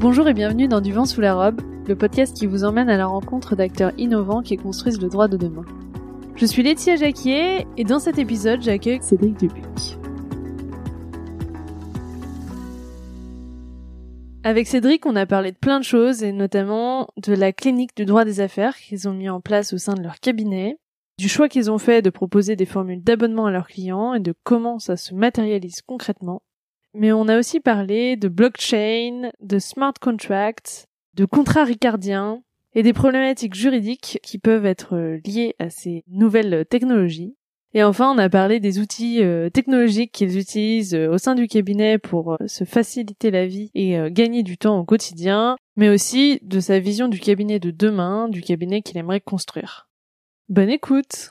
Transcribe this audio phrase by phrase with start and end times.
[0.00, 2.96] Bonjour et bienvenue dans Du vent sous la robe, le podcast qui vous emmène à
[2.96, 5.66] la rencontre d'acteurs innovants qui construisent le droit de demain.
[6.36, 9.98] Je suis Laetitia Jacquier et dans cet épisode, j'accueille Cédric Dubuc.
[14.42, 18.06] Avec Cédric, on a parlé de plein de choses et notamment de la clinique du
[18.06, 20.78] droit des affaires qu'ils ont mis en place au sein de leur cabinet,
[21.18, 24.32] du choix qu'ils ont fait de proposer des formules d'abonnement à leurs clients et de
[24.44, 26.40] comment ça se matérialise concrètement.
[26.94, 32.42] Mais on a aussi parlé de blockchain, de smart contracts, de contrats ricardiens
[32.74, 37.34] et des problématiques juridiques qui peuvent être liées à ces nouvelles technologies.
[37.72, 41.46] Et enfin, on a parlé des outils euh, technologiques qu'ils utilisent euh, au sein du
[41.46, 46.40] cabinet pour euh, se faciliter la vie et gagner du temps au quotidien, mais aussi
[46.42, 49.88] de sa vision du cabinet de demain, du cabinet qu'il aimerait construire.
[50.48, 51.30] Bonne écoute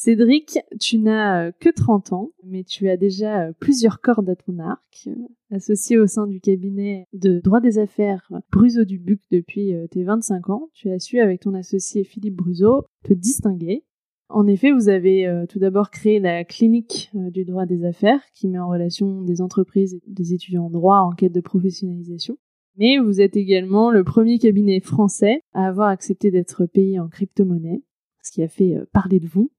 [0.00, 5.08] Cédric, tu n'as que 30 ans, mais tu as déjà plusieurs cordes à ton arc.
[5.50, 10.68] Associé au sein du cabinet de droit des affaires Bruzo Dubuc depuis tes 25 ans,
[10.72, 13.84] tu as su avec ton associé Philippe Bruzo te distinguer
[14.30, 18.20] en effet, vous avez euh, tout d'abord créé la clinique euh, du droit des affaires
[18.34, 22.36] qui met en relation des entreprises et des étudiants en droit en quête de professionnalisation.
[22.76, 27.82] Mais vous êtes également le premier cabinet français à avoir accepté d'être payé en crypto-monnaie,
[28.22, 29.50] ce qui a fait euh, parler de vous.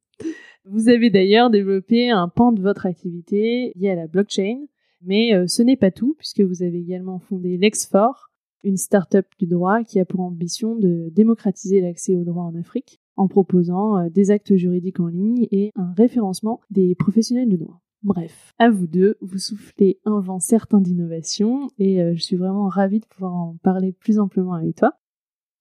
[0.66, 4.66] Vous avez d'ailleurs développé un pan de votre activité lié à la blockchain,
[5.02, 8.30] mais ce n'est pas tout puisque vous avez également fondé l'Exfor,
[8.64, 13.00] une start-up du droit qui a pour ambition de démocratiser l'accès au droit en Afrique
[13.20, 17.82] en proposant euh, des actes juridiques en ligne et un référencement des professionnels du droit.
[18.02, 22.70] Bref, à vous deux, vous soufflez un vent certain d'innovation et euh, je suis vraiment
[22.70, 24.94] ravie de pouvoir en parler plus amplement avec toi.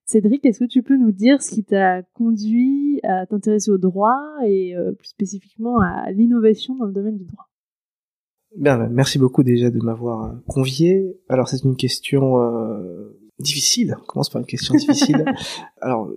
[0.08, 4.18] Cédric, est-ce que tu peux nous dire ce qui t'a conduit à t'intéresser au droit
[4.46, 7.48] et euh, plus spécifiquement à l'innovation dans le domaine du droit?
[8.56, 11.14] Bien, ben, merci beaucoup déjà de m'avoir convié.
[11.28, 12.36] Alors c'est une question
[13.38, 13.96] difficile.
[14.00, 15.24] On commence par une question difficile.
[15.82, 16.10] Alors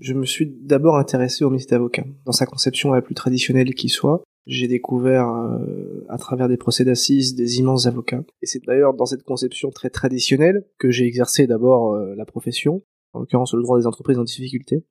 [0.00, 3.88] je me suis d'abord intéressé au métier d'avocat, dans sa conception la plus traditionnelle qui
[3.88, 4.22] soit.
[4.46, 8.22] J'ai découvert euh, à travers des procès d'assises des immenses avocats.
[8.40, 12.82] Et c'est d'ailleurs dans cette conception très traditionnelle que j'ai exercé d'abord euh, la profession,
[13.12, 14.84] en l'occurrence le droit des entreprises en difficulté.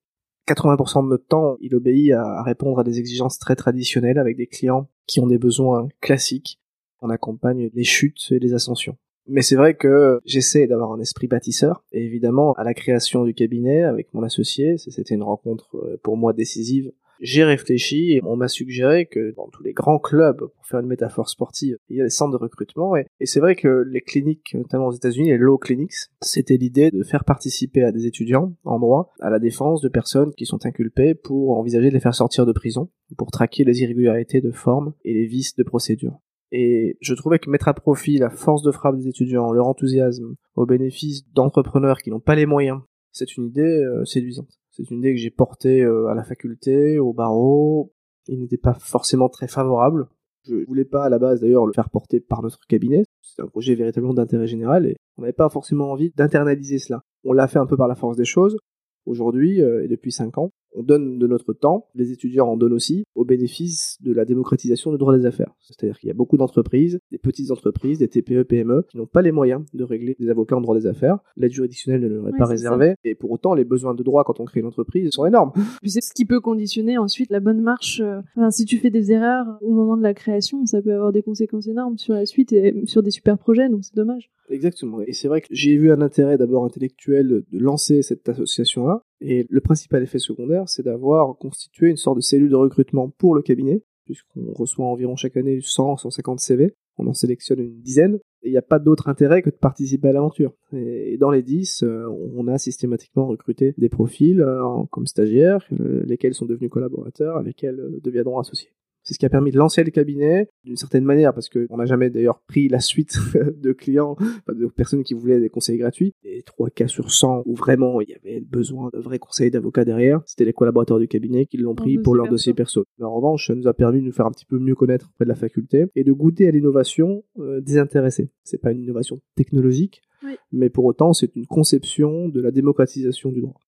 [0.47, 4.47] 80% de notre temps, il obéit à répondre à des exigences très traditionnelles avec des
[4.47, 6.59] clients qui ont des besoins classiques.
[7.02, 8.97] On accompagne les chutes et les ascensions.
[9.28, 11.84] Mais c'est vrai que j'essaie d'avoir un esprit bâtisseur.
[11.91, 16.18] Et évidemment, à la création du cabinet avec mon associé, c'était une rencontre euh, pour
[16.18, 16.91] moi décisive.
[17.19, 20.88] J'ai réfléchi et on m'a suggéré que dans tous les grands clubs, pour faire une
[20.88, 22.96] métaphore sportive, il y a des centres de recrutement.
[22.96, 27.03] Et, c'est vrai que les cliniques, notamment aux États-Unis, les law clinics, c'était l'idée de
[27.03, 31.13] faire participer à des étudiants en droit à la défense de personnes qui sont inculpées
[31.13, 35.13] pour envisager de les faire sortir de prison, pour traquer les irrégularités de forme et
[35.13, 36.19] les vices de procédure.
[36.51, 40.36] Et je trouvais que mettre à profit la force de frappe des étudiants, leur enthousiasme,
[40.56, 42.80] au bénéfice d'entrepreneurs qui n'ont pas les moyens,
[43.12, 44.58] c'est une idée euh, séduisante.
[44.79, 47.91] C'est une idée que j'ai portée euh, à la faculté, au barreau.
[48.28, 50.07] Il n'était pas forcément très favorable.
[50.47, 53.03] Je voulais pas à la base d'ailleurs le faire porter par notre cabinet.
[53.22, 57.03] C'est un projet véritablement d'intérêt général et on n'avait pas forcément envie d'internaliser cela.
[57.25, 58.57] On l'a fait un peu par la force des choses.
[59.06, 62.74] Aujourd'hui, euh, et depuis cinq ans, on donne de notre temps, les étudiants en donnent
[62.74, 65.53] aussi, au bénéfice de la démocratisation du droit des affaires.
[65.62, 69.22] C'est-à-dire qu'il y a beaucoup d'entreprises, des petites entreprises, des TPE, PME, qui n'ont pas
[69.22, 71.19] les moyens de régler des avocats en droit des affaires.
[71.38, 74.40] L'aide juridictionnelle ne leur est pas réservée, et pour autant, les besoins de droit quand
[74.40, 75.52] on crée une entreprise sont énormes.
[75.81, 78.01] Puis c'est ce qui peut conditionner ensuite la bonne marche.
[78.01, 81.12] Euh, enfin, si tu fais des erreurs au moment de la création, ça peut avoir
[81.12, 84.30] des conséquences énormes sur la suite et sur des super projets, donc c'est dommage.
[84.50, 85.01] Exactement.
[85.01, 89.03] Et c'est vrai que j'ai vu un intérêt d'abord intellectuel de lancer cette association-là.
[89.22, 93.35] Et le principal effet secondaire, c'est d'avoir constitué une sorte de cellule de recrutement pour
[93.35, 96.74] le cabinet, puisqu'on reçoit environ chaque année 100, 150 CV.
[96.97, 98.19] On en sélectionne une dizaine.
[98.41, 100.53] Et il n'y a pas d'autre intérêt que de participer à l'aventure.
[100.74, 106.03] Et dans les 10, euh, on a systématiquement recruté des profils euh, comme stagiaires, euh,
[106.06, 108.72] lesquels sont devenus collaborateurs, lesquels deviendront associés.
[109.09, 111.85] C'est ce qui a permis de lancer le cabinet d'une certaine manière, parce qu'on n'a
[111.85, 113.17] jamais d'ailleurs pris la suite
[113.59, 114.15] de clients,
[114.47, 116.13] de personnes qui voulaient des conseils gratuits.
[116.23, 119.83] Et trois cas sur 100 où vraiment il y avait besoin de vrais conseils d'avocats
[119.83, 122.85] derrière, c'était les collaborateurs du cabinet qui l'ont pris pour leur dossier perso.
[123.00, 125.09] Mais en revanche, ça nous a permis de nous faire un petit peu mieux connaître
[125.09, 128.29] auprès de la faculté et de goûter à l'innovation euh, désintéressée.
[128.44, 130.03] C'est pas une innovation technologique,
[130.51, 133.59] mais pour autant c'est une conception de la démocratisation du droit.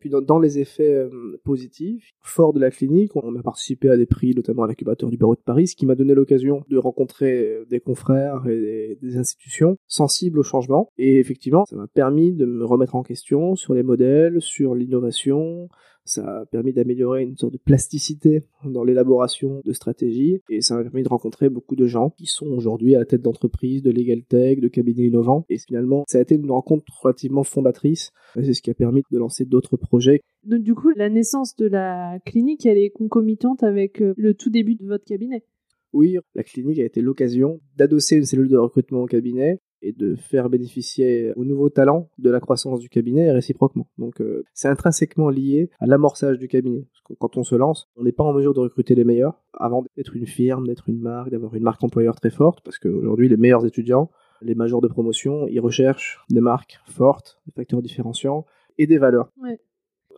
[0.00, 4.06] Puis dans, les effets euh, positifs, fort de la clinique, on a participé à des
[4.06, 7.38] prix, notamment à l'incubateur du barreau de Paris, ce qui m'a donné l'occasion de rencontrer
[7.38, 10.88] euh, des confrères et des, institutions sensibles au changement.
[10.96, 15.68] Et effectivement, ça m'a permis de me remettre en question sur les modèles, sur l'innovation,
[16.04, 20.82] Ça a permis d'améliorer une sorte de plasticité dans l'élaboration de stratégies et ça a
[20.82, 24.22] permis de rencontrer beaucoup de gens qui sont aujourd'hui à la tête d'entreprises, de legal
[24.22, 25.44] tech, de cabinets innovants.
[25.48, 28.12] Et finalement, ça a été une rencontre relativement fondatrice.
[28.34, 30.20] C'est ce qui a permis de lancer d'autres projets.
[30.44, 34.50] Donc du coup, la naissance de la clinique, elle est concomitante avec euh, le tout
[34.50, 35.44] début de votre cabinet?
[35.92, 40.14] Oui, la clinique a été l'occasion d'adosser une cellule de recrutement au cabinet et de
[40.14, 43.86] faire bénéficier aux nouveaux talents de la croissance du cabinet et réciproquement.
[43.98, 46.86] Donc euh, c'est intrinsèquement lié à l'amorçage du cabinet.
[46.92, 49.42] Parce que quand on se lance, on n'est pas en mesure de recruter les meilleurs
[49.54, 53.28] avant d'être une firme, d'être une marque, d'avoir une marque employeur très forte, parce qu'aujourd'hui
[53.28, 54.10] les meilleurs étudiants,
[54.42, 58.46] les majors de promotion, ils recherchent des marques fortes, des facteurs différenciants
[58.78, 59.30] et des valeurs.
[59.42, 59.58] Ouais.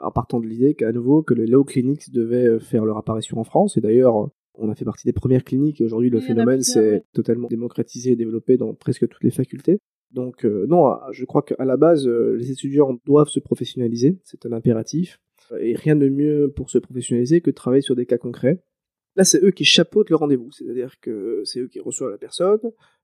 [0.00, 3.38] En partant de l'idée qu'à nouveau que les low clinics devaient euh, faire leur apparition
[3.38, 6.24] en France, et d'ailleurs on a fait partie des premières cliniques et aujourd'hui le Oui,
[6.24, 7.04] phénomène s'est ouais.
[7.12, 9.78] totalement démocratisé et développé dans presque toutes les facultés.
[10.10, 14.44] Donc euh, non, je crois qu'à la base, euh, les étudiants doivent se professionnaliser, c'est
[14.46, 15.18] un impératif.
[15.60, 18.62] Et rien de mieux pour se professionnaliser que de travailler sur des cas concrets.
[19.16, 22.60] Là, c'est eux qui chapeautent le rendez-vous, c'est-à-dire que c'est eux qui reçoivent la personne,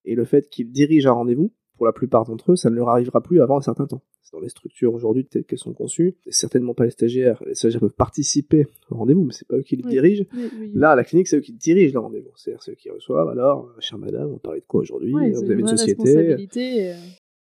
[0.07, 2.91] et le fait qu'ils dirigent un rendez-vous, pour la plupart d'entre eux, ça ne leur
[2.91, 4.03] arrivera plus avant un certain temps.
[4.23, 7.43] C'est dans les structures aujourd'hui telles qu'elles sont conçues, certainement pas les stagiaires.
[7.47, 9.91] Les stagiaires peuvent participer au rendez-vous, mais c'est pas eux qui le Oui.
[9.93, 10.25] dirigent.
[10.35, 10.71] Oui, oui.
[10.75, 12.33] Là, à la clinique, c'est eux qui dirigent le rendez-vous.
[12.37, 13.29] C'est-à-dire ceux qui reçoivent.
[13.29, 16.17] Alors, euh, chère madame, on parlait de quoi aujourd'hui Ouais, Vous avez une société.
[16.17, 16.37] euh.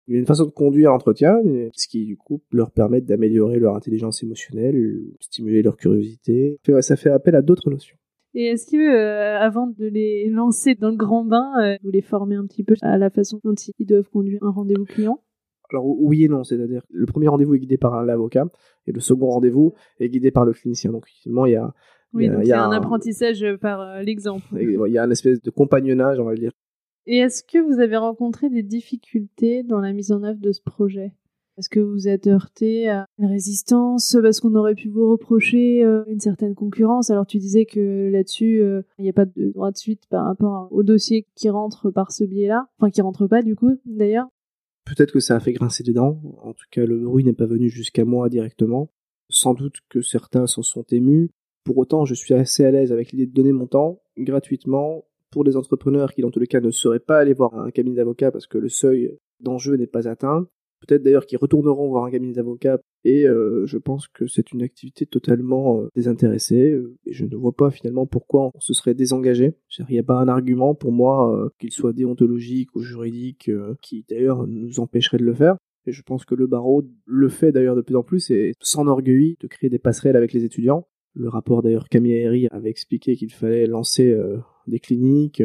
[0.08, 1.40] Il y a une façon de conduire l'entretien,
[1.74, 6.58] ce qui, du coup, leur permet d'améliorer leur intelligence émotionnelle, stimuler leur curiosité.
[6.82, 7.96] Ça fait appel à d'autres notions.
[8.36, 12.02] Et est-ce que, euh, avant de les lancer dans le grand bain, euh, vous les
[12.02, 15.20] formez un petit peu à la façon dont ils doivent conduire un rendez-vous client?
[15.72, 16.44] Alors, oui et non.
[16.44, 18.46] C'est-à-dire, le premier rendez-vous est guidé par l'avocat,
[18.88, 20.92] et le second rendez-vous est guidé par le clinicien.
[20.92, 21.74] Donc, finalement, il y a,
[22.14, 23.82] Oui, Il y a- donc il il y y a a un un- apprentissage par
[23.82, 24.46] euh, l'exemple.
[24.60, 26.52] il y a un espèce de compagnonnage, on va le dire.
[27.06, 30.62] Et est-ce que vous avez rencontré des difficultés dans la mise en œuvre de ce
[30.62, 31.12] projet?
[31.58, 36.04] Est-ce que vous êtes heurté à une résistance parce qu'on aurait pu vous reprocher euh,
[36.08, 37.12] une certaine concurrence?
[37.12, 40.26] Alors tu disais que là-dessus, euh, il n'y a pas de droit de suite par
[40.26, 44.28] rapport au dossier qui rentre par ce biais-là, enfin qui rentre pas du coup d'ailleurs.
[44.86, 46.20] Peut-être que ça a fait grincer des dents.
[46.42, 48.90] En tout cas, le bruit n'est pas venu jusqu'à moi directement.
[49.30, 51.30] Sans doute que certains s'en sont émus.
[51.64, 55.44] Pour autant, je suis assez à l'aise avec l'idée de donner mon temps gratuitement pour
[55.44, 58.32] des entrepreneurs qui, dans tous les cas, ne seraient pas allés voir un cabinet d'avocats
[58.32, 60.48] parce que le seuil d'enjeu n'est pas atteint.
[60.86, 64.62] Peut-être d'ailleurs qu'ils retourneront voir un cabinet d'avocats et euh, je pense que c'est une
[64.62, 68.94] activité totalement euh, désintéressée euh, et je ne vois pas finalement pourquoi on se serait
[68.94, 69.56] désengagé.
[69.80, 73.50] Il n'y a pas un argument pour moi, qu'il soit déontologique ou juridique,
[73.82, 75.58] qui d'ailleurs nous empêcherait de le faire.
[75.86, 79.38] Et je pense que le barreau le fait d'ailleurs de plus en plus et s'enorgueillit
[79.40, 80.88] de créer des passerelles avec les étudiants.
[81.16, 84.16] Le rapport d'ailleurs Camille Herry avait expliqué qu'il fallait lancer
[84.68, 85.44] des cliniques.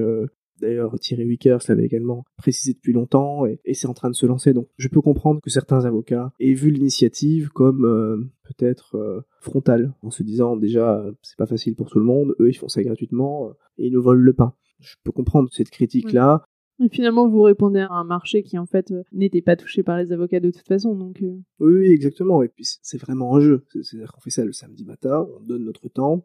[0.60, 4.26] D'ailleurs, Thierry Wickers l'avait également précisé depuis longtemps et, et c'est en train de se
[4.26, 4.52] lancer.
[4.52, 9.94] Donc, je peux comprendre que certains avocats aient vu l'initiative comme euh, peut-être euh, frontale,
[10.02, 12.82] en se disant déjà c'est pas facile pour tout le monde, eux ils font ça
[12.82, 14.54] gratuitement euh, et ils nous volent le pain.
[14.80, 16.44] Je peux comprendre cette critique-là.
[16.80, 20.12] Et finalement, vous répondez à un marché qui en fait n'était pas touché par les
[20.12, 22.40] avocats de toute façon, donc Oui, oui, exactement.
[22.44, 23.64] Et puis c'est- vraiment un jeu.
[23.72, 26.24] C'est- C'est-à-dire qu'on fait ça le samedi matin, on donne notre temps.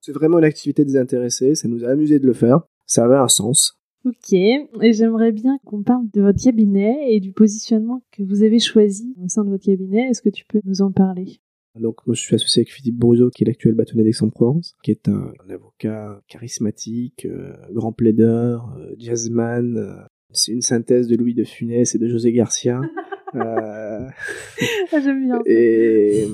[0.00, 1.56] C'est vraiment une activité désintéressée.
[1.56, 2.60] Ça nous a amusé de le faire.
[2.88, 3.78] Ça avait un sens.
[4.04, 8.58] Ok, et j'aimerais bien qu'on parle de votre cabinet et du positionnement que vous avez
[8.58, 10.08] choisi au sein de votre cabinet.
[10.08, 11.38] Est-ce que tu peux nous en parler?
[11.78, 15.08] Donc moi je suis associé avec Philippe Bruzo, qui est l'actuel bâtonnier d'Aix-en-Provence, qui est
[15.08, 19.76] un, un avocat charismatique, euh, grand plaideur, euh, jazzman.
[19.76, 19.92] euh,
[20.32, 22.80] c'est une synthèse de Louis de Funès et de José Garcia.
[23.34, 24.06] Euh,
[24.90, 25.34] Ah, J'aime bien.
[25.36, 25.42] ça.
[25.44, 26.26] Et,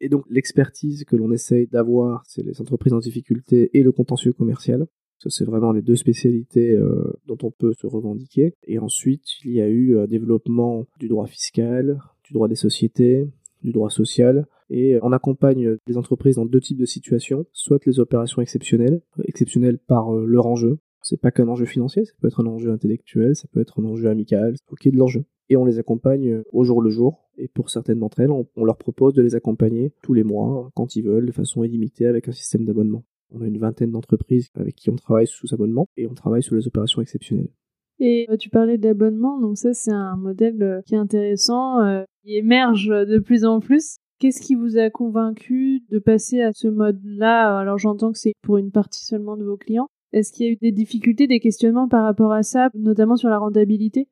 [0.00, 4.32] et donc l'expertise que l'on essaye d'avoir, c'est les entreprises en difficulté et le contentieux
[4.32, 4.88] commercial.
[5.22, 8.54] Ça, c'est vraiment les deux spécialités euh, dont on peut se revendiquer.
[8.64, 13.28] Et ensuite, il y a eu un développement du droit fiscal, du droit des sociétés,
[13.62, 14.46] du droit social.
[14.70, 19.78] Et on accompagne les entreprises dans deux types de situations, soit les opérations exceptionnelles, exceptionnelles
[19.78, 20.78] par euh, leur enjeu.
[21.02, 23.84] C'est pas qu'un enjeu financier, ça peut être un enjeu intellectuel, ça peut être un
[23.84, 27.28] enjeu amical, faut qu'il y de l'enjeu et on les accompagne au jour le jour.
[27.36, 30.94] Et pour certaines d'entre elles, on leur propose de les accompagner tous les mois, quand
[30.94, 33.02] ils veulent, de façon illimitée, avec un système d'abonnement.
[33.32, 36.54] On a une vingtaine d'entreprises avec qui on travaille sous abonnement et on travaille sur
[36.54, 37.50] les opérations exceptionnelles.
[37.98, 42.02] Et euh, tu parlais d'abonnement, donc ça c'est un modèle euh, qui est intéressant, euh,
[42.22, 43.98] qui émerge de plus en plus.
[44.18, 47.58] Qu'est-ce qui vous a convaincu de passer à ce mode-là?
[47.58, 49.88] Alors j'entends que c'est pour une partie seulement de vos clients.
[50.12, 53.28] Est-ce qu'il y a eu des difficultés, des questionnements par rapport à ça, notamment sur
[53.28, 54.08] la rentabilité?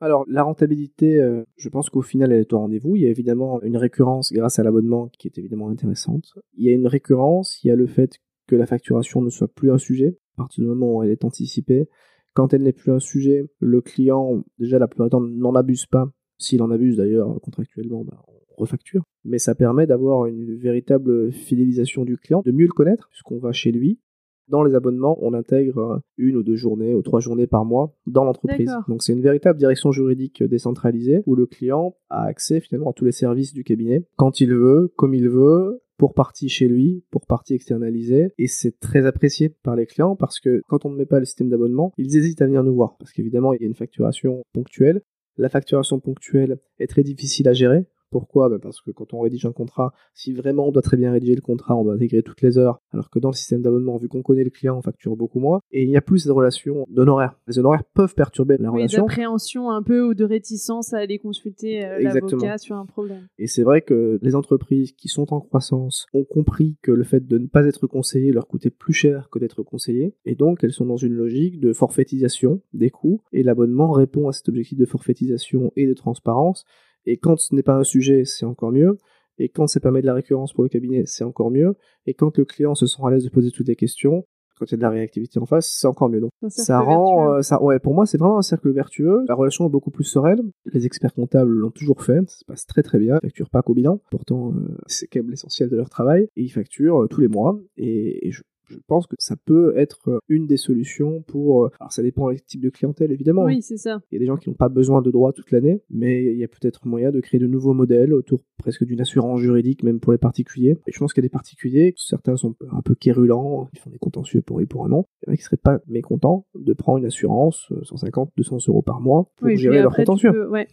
[0.00, 2.94] Alors, la rentabilité, euh, je pense qu'au final, elle est au rendez-vous.
[2.94, 6.34] Il y a évidemment une récurrence grâce à l'abonnement qui est évidemment intéressante.
[6.56, 9.46] Il y a une récurrence, il y a le fait que la facturation ne soit
[9.46, 11.88] plus un sujet, à partir du moment où elle est anticipée.
[12.34, 15.86] Quand elle n'est plus un sujet, le client, déjà la plupart du temps, n'en abuse
[15.86, 16.10] pas.
[16.38, 19.02] S'il en abuse d'ailleurs contractuellement, bah, on refacture.
[19.24, 23.52] Mais ça permet d'avoir une véritable fidélisation du client, de mieux le connaître, puisqu'on va
[23.52, 24.00] chez lui,
[24.48, 28.24] dans les abonnements, on intègre une ou deux journées ou trois journées par mois dans
[28.24, 28.72] l'entreprise.
[28.88, 33.04] Donc c'est une véritable direction juridique décentralisée où le client a accès finalement à tous
[33.04, 37.26] les services du cabinet quand il veut, comme il veut, pour partie chez lui, pour
[37.26, 41.06] partie externalisée, et c'est très apprécié par les clients parce que quand on ne met
[41.06, 42.96] pas le système d'abonnement, ils hésitent à venir nous voir.
[42.98, 45.02] Parce qu'évidemment il y a une facturation ponctuelle.
[45.36, 48.48] La facturation ponctuelle est très difficile à gérer pourquoi?
[48.48, 51.34] Bah, Parce que quand on rédige un contrat, si vraiment on doit très bien rédiger
[51.34, 54.08] le contrat, on doit intégrer toutes les heures, alors que dans le système d'abonnement, vu
[54.08, 56.86] qu'on connaît le client, on facture beaucoup moins, et il n'y a plus cette relation
[56.88, 57.38] d'honoraires.
[57.46, 59.02] Les honoraires peuvent perturber la oui, relation.
[59.02, 63.28] d'appréhension un peu ou de réticence à aller consulter euh, l'avocat sur un problème.
[63.38, 67.26] Et c'est vrai que les entreprises qui sont en croissance ont compris que le fait
[67.26, 70.72] de ne pas être conseillé leur coûtait plus cher que d'être conseillé, et donc elles
[70.72, 74.86] sont dans une logique de forfaitisation des coûts, et l'abonnement répond à cet objectif de
[74.86, 76.64] forfaitisation et de transparence,
[77.06, 78.98] et quand ce n'est pas un sujet, c'est encore mieux.
[79.38, 81.74] Et quand ça permet de la récurrence pour le cabinet, c'est encore mieux.
[82.06, 84.24] Et quand le client se sent à l'aise de poser toutes les questions,
[84.58, 86.20] quand il y a de la réactivité en face, c'est encore mieux.
[86.20, 89.24] Donc ça rend, euh, ça, ouais, pour moi, c'est vraiment un cercle vertueux.
[89.28, 90.50] La relation est beaucoup plus sereine.
[90.72, 93.18] Les experts comptables l'ont toujours fait, ça se passe très très bien.
[93.22, 94.00] Ils facturent pas qu'au bilan.
[94.10, 96.28] Pourtant, euh, c'est quand même l'essentiel de leur travail.
[96.36, 97.58] Et ils facturent euh, tous les mois.
[97.76, 101.64] Et, et je je pense que ça peut être euh, une des solutions pour.
[101.64, 103.44] Euh, alors ça dépend du type de clientèle évidemment.
[103.44, 104.00] Oui, c'est ça.
[104.10, 106.38] Il y a des gens qui n'ont pas besoin de droits toute l'année, mais il
[106.38, 110.00] y a peut-être moyen de créer de nouveaux modèles autour presque d'une assurance juridique, même
[110.00, 110.76] pour les particuliers.
[110.86, 113.90] Et je pense qu'il y a des particuliers, certains sont un peu quérulents, ils font
[113.90, 115.08] des contentieux pour oui pour un an.
[115.22, 118.58] Il y en a qui seraient pas mécontents de prendre une assurance 150, euh, 200
[118.68, 120.48] euros par mois pour gérer leur contentieux.
[120.50, 120.68] Ouais.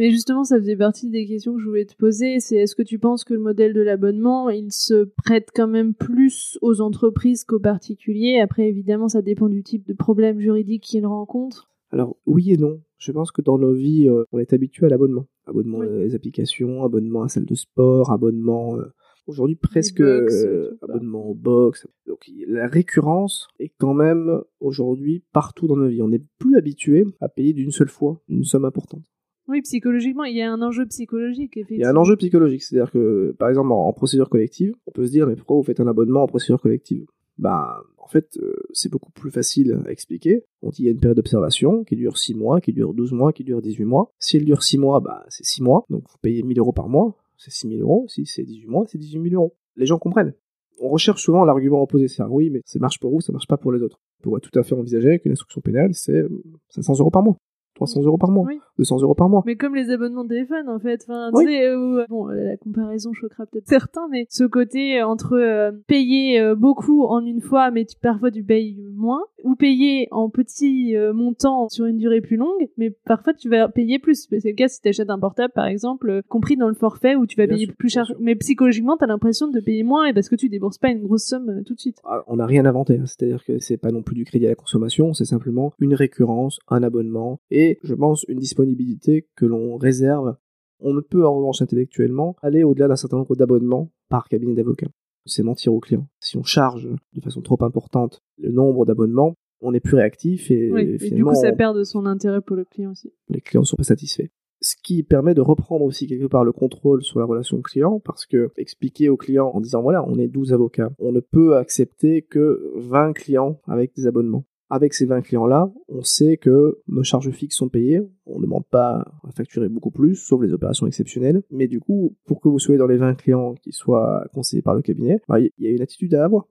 [0.00, 2.40] Mais justement, ça faisait partie des questions que je voulais te poser.
[2.40, 5.92] C'est est-ce que tu penses que le modèle de l'abonnement, il se prête quand même
[5.92, 8.40] plus aux entreprises qu'aux particuliers?
[8.40, 11.68] Après, évidemment, ça dépend du type de problème juridique qu'ils rencontrent.
[11.90, 12.80] Alors, oui et non.
[12.96, 15.26] Je pense que dans nos vies, euh, on est habitué à l'abonnement.
[15.44, 18.78] Abonnement à les applications, abonnement à salle de sport, abonnement...
[18.78, 18.86] Euh,
[19.26, 21.86] aujourd'hui presque euh, abonnement au box.
[22.06, 26.02] Donc la récurrence est quand même aujourd'hui partout dans nos vies.
[26.02, 29.04] On n'est plus habitué à payer d'une seule fois une somme importante.
[29.50, 31.56] Oui, psychologiquement, il y a un enjeu psychologique.
[31.56, 31.80] Effectivement.
[31.80, 35.04] Il y a un enjeu psychologique, c'est-à-dire que, par exemple, en, procédure collective, on peut
[35.06, 37.04] se dire, mais pourquoi vous faites un abonnement en procédure collective?
[37.36, 40.44] Bah, en fait, euh, c'est beaucoup plus facile à expliquer.
[40.62, 43.12] On dit, il y a une période d'observation qui dure 6 mois, qui dure 12
[43.12, 44.12] mois, qui dure 18 mois.
[44.20, 46.88] Si elle dure 6 mois, bah, c'est 6 mois, donc vous payez 1000 euros par
[46.88, 48.06] mois, c'est 6000 euros.
[48.08, 49.56] Si c'est 18 mois, c'est 18 000 euros.
[49.74, 50.34] Les gens comprennent.
[50.80, 53.56] On recherche souvent l'argument opposé, c'est oui, mais ça marche pour vous, ça marche pas
[53.56, 53.98] pour les autres.
[54.20, 56.24] On pourrait tout à fait envisager qu'une instruction pénale, c'est
[56.68, 57.36] 500 euros par mois.
[57.80, 58.46] 300 euros par mois,
[58.76, 59.42] 200 euros par mois.
[59.46, 61.02] Mais comme les abonnements de téléphone, en fait.
[61.08, 66.54] Enfin, euh, bon, euh, la comparaison choquera peut-être certains, mais ce côté entre euh, payer
[66.56, 71.70] beaucoup en une fois, mais tu, parfois tu payes moins, ou payer en petit montant
[71.70, 74.28] sur une durée plus longue, mais parfois tu vas payer plus.
[74.30, 77.26] C'est le cas si tu achètes un portable, par exemple, compris dans le forfait où
[77.26, 78.12] tu vas payer plus cher.
[78.20, 81.02] Mais psychologiquement, tu as l'impression de payer moins et parce que tu débourses pas une
[81.02, 81.96] grosse somme tout de suite.
[82.04, 83.06] Ah, on n'a rien inventé, hein.
[83.06, 86.58] c'est-à-dire que c'est pas non plus du crédit à la consommation, c'est simplement une récurrence,
[86.68, 90.36] un abonnement et je pense, une disponibilité que l'on réserve.
[90.80, 94.88] On ne peut en revanche intellectuellement aller au-delà d'un certain nombre d'abonnements par cabinet d'avocat.
[95.26, 96.08] C'est mentir au client.
[96.18, 100.70] Si on charge de façon trop importante le nombre d'abonnements, on est plus réactif et,
[101.00, 103.12] et du coup ça perd de son intérêt pour le client aussi.
[103.28, 104.28] Les clients ne sont pas satisfaits.
[104.62, 108.26] Ce qui permet de reprendre aussi quelque part le contrôle sur la relation client parce
[108.26, 112.22] que expliquer au client en disant voilà, on est 12 avocats, on ne peut accepter
[112.22, 114.44] que 20 clients avec des abonnements.
[114.72, 118.64] Avec ces 20 clients-là, on sait que nos charges fixes sont payées, on ne demande
[118.70, 121.42] pas à facturer beaucoup plus, sauf les opérations exceptionnelles.
[121.50, 124.76] Mais du coup, pour que vous soyez dans les 20 clients qui soient conseillés par
[124.76, 126.46] le cabinet, bah, il y a une attitude à avoir.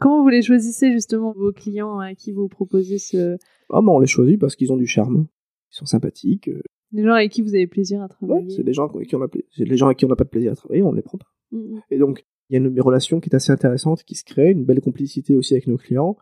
[0.00, 3.36] Comment vous les choisissez justement, vos clients à qui vous proposez ce...
[3.70, 5.26] Ah bah on les choisit parce qu'ils ont du charme,
[5.70, 6.50] ils sont sympathiques.
[6.92, 8.44] Des gens avec qui vous avez plaisir à travailler.
[8.44, 10.24] Ouais, c'est des gens avec qui on a les gens avec qui on n'a pas
[10.24, 11.32] de plaisir à travailler, on les prend pas.
[11.52, 11.82] Mm, mm.
[11.90, 14.64] Et donc, il y a une relation qui est assez intéressante, qui se crée, une
[14.64, 16.16] belle complicité aussi avec nos clients.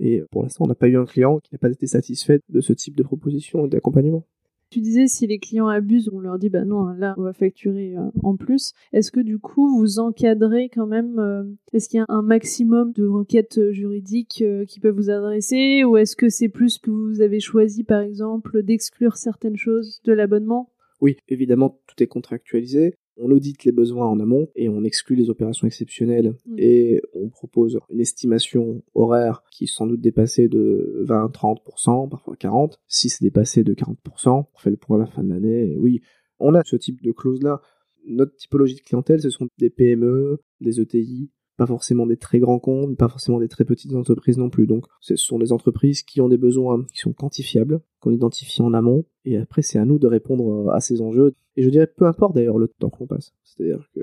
[0.00, 2.60] Et pour l'instant, on n'a pas eu un client qui n'a pas été satisfait de
[2.60, 4.24] ce type de proposition et d'accompagnement.
[4.70, 7.96] Tu disais si les clients abusent, on leur dit bah non, là on va facturer
[7.96, 8.72] euh, en plus.
[8.92, 11.42] Est-ce que du coup vous encadrez quand même euh,
[11.72, 15.96] Est-ce qu'il y a un maximum de requêtes juridiques euh, qui peuvent vous adresser, ou
[15.96, 20.70] est-ce que c'est plus que vous avez choisi par exemple d'exclure certaines choses de l'abonnement?
[21.00, 25.30] Oui, évidemment tout est contractualisé on audite les besoins en amont et on exclut les
[25.30, 26.54] opérations exceptionnelles mm.
[26.58, 32.76] et on propose une estimation horaire qui est sans doute dépassée de 20-30%, parfois 40%.
[32.88, 33.96] Si c'est dépassé de 40%,
[34.28, 35.76] on fait le point à la fin de l'année.
[35.78, 36.00] Oui,
[36.38, 37.60] on a ce type de clause-là.
[38.06, 42.58] Notre typologie de clientèle, ce sont des PME, des ETI, pas forcément des très grands
[42.58, 44.66] comptes, pas forcément des très petites entreprises non plus.
[44.66, 48.72] Donc ce sont des entreprises qui ont des besoins qui sont quantifiables, qu'on identifie en
[48.72, 51.34] amont, et après c'est à nous de répondre à ces enjeux.
[51.56, 53.34] Et je dirais peu importe d'ailleurs le temps qu'on passe.
[53.44, 54.00] C'est-à-dire que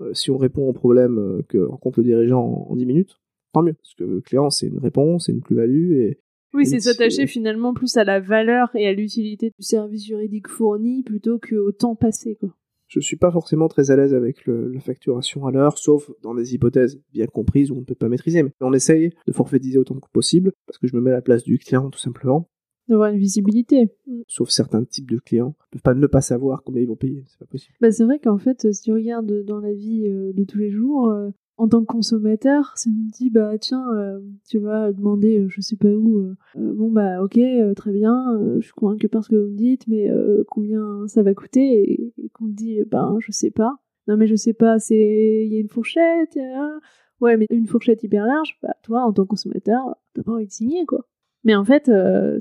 [0.00, 3.20] euh, si on répond au problème euh, que rencontre le dirigeant en, 10 minutes,
[3.52, 6.18] tant mieux, parce que le client c'est une réponse, c'est une plus-value et
[6.52, 11.04] oui, c'est s'attacher finalement plus à la valeur et à l'utilité du service juridique fourni
[11.04, 12.48] plutôt qu'au temps passé, quoi
[12.88, 16.34] je suis pas forcément très à l'aise avec le, la facturation à l'heure, sauf dans
[16.34, 18.42] des hypothèses bien comprises où on ne peut pas maîtriser.
[18.42, 21.22] Mais on essaye de forfaitiser autant que possible, parce que je me mets à la
[21.22, 22.48] place du client tout simplement.
[22.88, 23.90] D'avoir une visibilité.
[24.26, 27.22] Sauf certains types de clients ne peuvent pas ne pas savoir combien ils vont payer,
[27.26, 27.74] c'est pas possible.
[27.82, 30.70] Bah c'est vrai qu'en fait, si tu regardes dans la vie euh, de tous les
[30.70, 34.92] jours, euh, en tant que consommateur, si on me dit bah tiens, euh, tu vas
[34.92, 37.38] demander euh, je sais pas où, euh, bon bah ok,
[37.74, 40.08] très bien, je suis convaincu par ce que vous me dites, mais
[40.48, 43.76] combien ça va coûter et, qu'on te dit bah je sais pas.
[44.06, 46.38] Non mais je sais pas, c'est il y a une fourchette,
[47.20, 50.46] ouais mais une fourchette hyper large, bah toi en tant que consommateur, t'as pas envie
[50.46, 51.06] de signer quoi.
[51.44, 51.90] Mais en fait,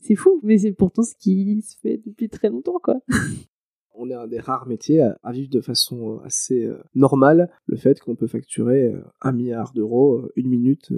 [0.03, 3.01] c'est fou, mais c'est pourtant ce qui se fait depuis très longtemps quoi.
[3.97, 7.49] on est un des rares métiers à, vivre de façon euh, assez euh, normale.
[7.65, 10.93] Le fait qu'on peut facturer euh, un milliard d'euros une minute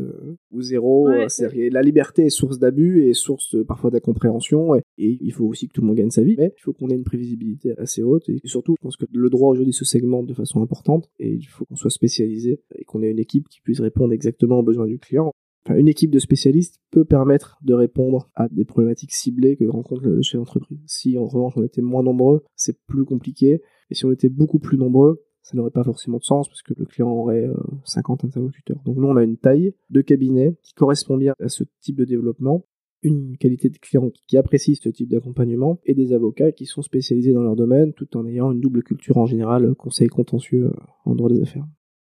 [0.51, 1.09] ou zéro.
[1.09, 5.81] La liberté est source d'abus et source parfois d'incompréhension et, il faut aussi que tout
[5.81, 8.41] le monde gagne sa vie, mais il faut qu'on ait une prévisibilité assez haute et
[8.43, 11.65] surtout je pense que le droit aujourd'hui se segmente de façon importante et il faut
[11.65, 14.99] qu'on soit spécialisé et qu'on ait une équipe qui puisse répondre exactement aux besoins du
[14.99, 15.33] client
[15.67, 20.21] une équipe de spécialistes peut permettre de répondre à des problématiques ciblées que rencontre le
[20.21, 20.79] chef d'entreprise.
[20.87, 23.61] Si en revanche on était moins nombreux, c'est plus compliqué.
[23.89, 26.73] Et si on était beaucoup plus nombreux, ça n'aurait pas forcément de sens parce que
[26.77, 27.47] le client aurait
[27.85, 28.81] 50 euh, interlocuteurs.
[28.85, 32.05] Donc nous, on a une taille de cabinet qui correspond bien à ce type de
[32.05, 32.65] développement,
[33.01, 37.33] une qualité de client qui apprécie ce type d'accompagnement et des avocats qui sont spécialisés
[37.33, 40.73] dans leur domaine tout en ayant une double culture en général, conseil contentieux euh,
[41.05, 41.65] en droit des affaires.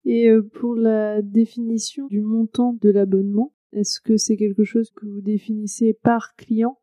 [0.06, 5.06] Et euh, pour la définition du montant de l'abonnement, est-ce que c'est quelque chose que
[5.06, 6.78] vous définissez par client?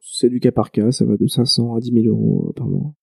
[0.00, 2.66] C'est du cas par cas, ça va de 500 à 10 000 euros euh, par
[2.66, 2.94] mois.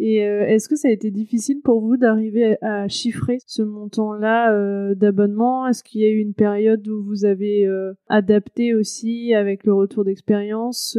[0.00, 4.94] Et euh, est-ce que ça a été difficile pour vous d'arriver à chiffrer ce montant-là
[4.94, 5.66] d'abonnement?
[5.66, 7.66] Est-ce qu'il y a eu une période où vous avez
[8.06, 10.96] adapté aussi avec le retour d'expérience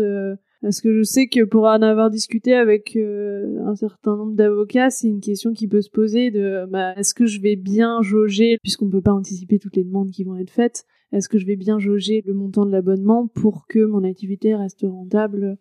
[0.61, 4.89] parce que je sais que pour en avoir discuté avec euh, un certain nombre d'avocats,
[4.89, 8.57] c'est une question qui peut se poser de bah, est-ce que je vais bien jauger,
[8.61, 11.55] puisqu'on peut pas anticiper toutes les demandes qui vont être faites, est-ce que je vais
[11.55, 15.57] bien jauger le montant de l'abonnement pour que mon activité reste rentable?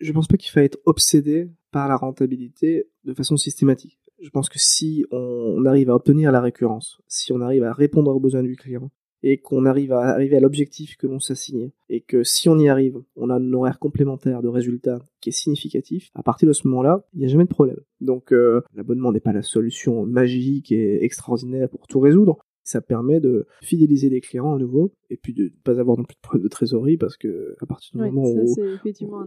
[0.00, 3.98] Je pense pas qu'il faille être obsédé par la rentabilité de façon systématique.
[4.20, 8.14] Je pense que si on arrive à obtenir la récurrence, si on arrive à répondre
[8.14, 8.90] aux besoins du client,
[9.22, 12.68] et qu'on arrive à arriver à l'objectif que l'on s'assigne et que si on y
[12.68, 16.66] arrive, on a un horaire complémentaire de résultats qui est significatif, à partir de ce
[16.68, 17.80] moment-là, il n'y a jamais de problème.
[18.00, 22.38] Donc euh, l'abonnement n'est pas la solution magique et extraordinaire pour tout résoudre.
[22.64, 26.04] Ça permet de fidéliser les clients à nouveau et puis de ne pas avoir non
[26.04, 28.54] plus de problème de trésorerie parce que à partir du moment où,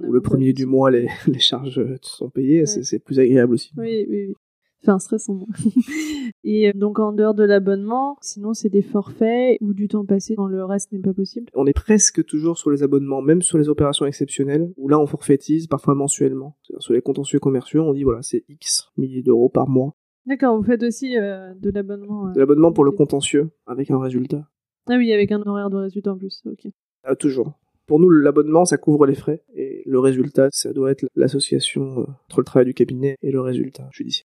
[0.10, 3.72] le premier du mois les, les charges sont payées, c'est plus agréable aussi.
[3.78, 4.36] Oui, oui, oui.
[4.86, 5.48] Enfin, stressant.
[6.44, 10.36] et euh, donc en dehors de l'abonnement, sinon c'est des forfaits ou du temps passé
[10.36, 11.48] quand le reste n'est pas possible.
[11.56, 15.08] On est presque toujours sur les abonnements, même sur les opérations exceptionnelles, où là on
[15.08, 16.56] forfaitise parfois mensuellement.
[16.78, 19.96] Sur les contentieux commerciaux, on dit voilà c'est X milliers d'euros par mois.
[20.28, 22.28] D'accord, vous faites aussi euh, de l'abonnement.
[22.28, 24.48] Euh, de l'abonnement pour le contentieux, avec un résultat.
[24.88, 26.72] Ah oui, avec un horaire de résultat en plus, ok.
[27.04, 27.60] Ah, toujours.
[27.88, 32.40] Pour nous, l'abonnement, ça couvre les frais, et le résultat, ça doit être l'association entre
[32.40, 34.28] le travail du cabinet et le résultat judiciaire.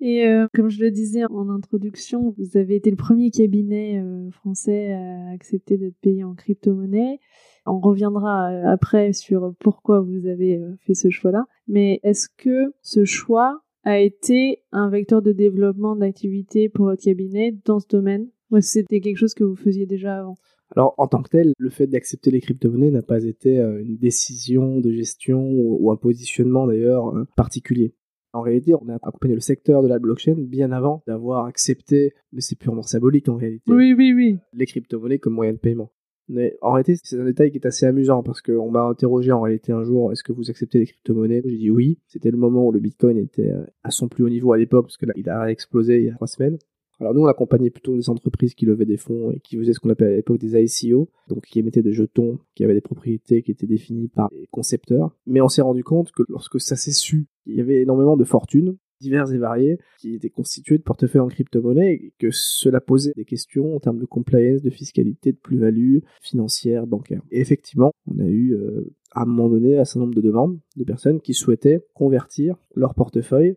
[0.00, 4.30] Et euh, comme je le disais en introduction, vous avez été le premier cabinet euh,
[4.30, 7.18] français à accepter d'être payé en crypto-monnaie.
[7.64, 11.46] On reviendra euh, après sur pourquoi vous avez fait ce choix-là.
[11.66, 17.56] Mais est-ce que ce choix a été un vecteur de développement d'activité pour votre cabinet
[17.64, 20.34] dans ce domaine ou c'était quelque chose que vous faisiez déjà avant?
[20.74, 24.80] Alors, en tant que tel, le fait d'accepter les crypto-monnaies n'a pas été une décision
[24.80, 27.94] de gestion ou un positionnement d'ailleurs particulier.
[28.36, 32.42] En réalité, on a accompagné le secteur de la blockchain bien avant d'avoir accepté, mais
[32.42, 33.72] c'est purement symbolique en réalité.
[33.72, 34.36] Oui, oui, oui.
[34.52, 35.90] Les crypto-monnaies comme moyen de paiement.
[36.28, 39.40] Mais en réalité, c'est un détail qui est assez amusant parce qu'on m'a interrogé en
[39.40, 41.40] réalité un jour, est-ce que vous acceptez les crypto-monnaies?
[41.46, 41.98] J'ai dit oui.
[42.08, 44.98] C'était le moment où le Bitcoin était à son plus haut niveau à l'époque parce
[44.98, 46.58] que là, il a explosé il y a trois semaines.
[47.00, 49.80] Alors nous, on accompagnait plutôt des entreprises qui levaient des fonds et qui faisaient ce
[49.80, 53.42] qu'on appelait à l'époque des ICO, donc qui émettaient des jetons qui avaient des propriétés
[53.42, 55.10] qui étaient définies par les concepteurs.
[55.26, 58.24] Mais on s'est rendu compte que lorsque ça s'est su, il y avait énormément de
[58.24, 63.12] fortunes diverses et variées qui étaient constituées de portefeuilles en crypto-monnaie et que cela posait
[63.14, 67.22] des questions en termes de compliance, de fiscalité, de plus-value financière, bancaire.
[67.30, 70.58] Et effectivement, on a eu euh, à un moment donné un certain nombre de demandes
[70.76, 73.56] de personnes qui souhaitaient convertir leur portefeuille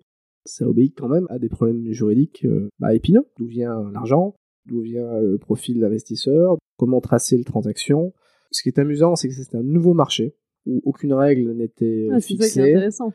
[0.49, 3.25] ça obéit quand même à des problèmes juridiques euh, bah, épineux.
[3.37, 4.35] D'où vient l'argent
[4.69, 8.13] d'où vient le profil d'investisseur, comment tracer les transactions.
[8.51, 10.35] Ce qui est amusant, c'est que c'est un nouveau marché
[10.65, 13.13] où aucune règle n'était Ah, c'est ça qui est fixée, intéressant.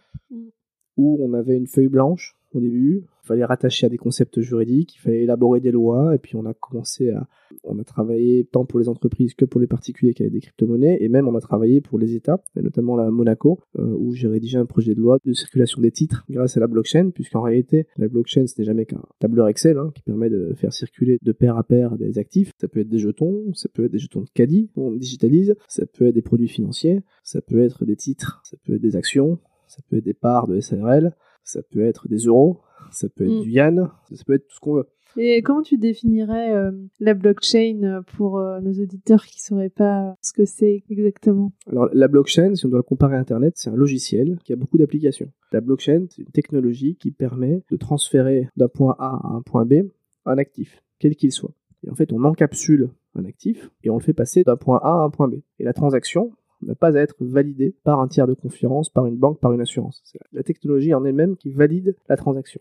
[0.97, 4.97] où on avait une feuille blanche au début, il fallait rattacher à des concepts juridiques,
[4.97, 7.27] il fallait élaborer des lois, et puis on a commencé à,
[7.64, 10.99] on a travaillé tant pour les entreprises que pour les particuliers qui avaient des crypto-monnaies,
[11.01, 14.59] et même on a travaillé pour les États, notamment la Monaco, euh, où j'ai rédigé
[14.59, 18.09] un projet de loi de circulation des titres grâce à la blockchain, puisqu'en réalité, la
[18.09, 21.57] blockchain, ce n'est jamais qu'un tableur Excel hein, qui permet de faire circuler de pair
[21.57, 22.51] à pair des actifs.
[22.61, 25.87] Ça peut être des jetons, ça peut être des jetons de caddie, on digitalise, ça
[25.87, 29.38] peut être des produits financiers, ça peut être des titres, ça peut être des actions,
[29.67, 31.14] ça peut être des parts de SARL,
[31.45, 33.43] ça peut être des euros, ça peut être Mm.
[33.43, 34.89] du Yann, ça peut être tout ce qu'on veut.
[35.17, 40.33] Et comment tu définirais euh, la blockchain pour euh, nos auditeurs qui sauraient pas ce
[40.33, 41.53] que c'est exactement?
[41.71, 44.77] Alors la blockchain, si on doit comparer à Internet, c'est un logiciel qui a beaucoup
[44.77, 45.31] d'applications.
[45.53, 49.65] La blockchain, c'est une technologie qui permet de transférer d'un point A à un point
[49.65, 49.75] B
[50.27, 51.53] un actif, quel qu'il soit.
[51.87, 54.89] Et en fait, on encapsule un actif et on le fait passer d'un point A
[54.89, 55.35] à un point B.
[55.61, 56.33] Et la transaction
[56.64, 59.61] n'a pas à être validée par un tiers de confiance, par une banque, par une
[59.61, 60.00] assurance.
[60.05, 62.61] C'est la technologie en elle-même qui valide la transaction.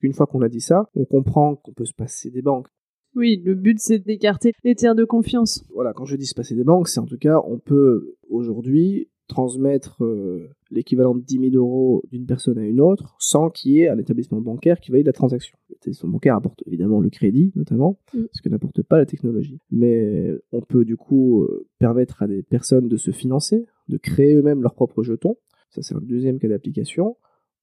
[0.00, 2.66] Une fois qu'on a dit ça, on comprend qu'on peut se passer des banques,
[3.14, 5.64] Oui, le but c'est d'écarter les tiers de confiance.
[5.74, 9.08] voilà, quand je dis se passer des banques, c'est en tout cas, on peut aujourd'hui
[9.28, 13.80] transmettre euh, l'équivalent de 10 000 euros d'une personne à une autre sans qu'il y
[13.80, 15.56] ait un établissement bancaire qui valide la transaction.
[15.70, 18.24] L'établissement bancaire apporte évidemment le crédit, notamment, Mm.
[18.32, 19.58] ce que n'apporte pas la technologie.
[19.70, 24.34] Mais on peut du coup euh, permettre à des personnes de se financer, de créer
[24.34, 25.36] eux-mêmes leurs propres jetons.
[25.70, 27.16] Ça, c'est un deuxième cas d'application.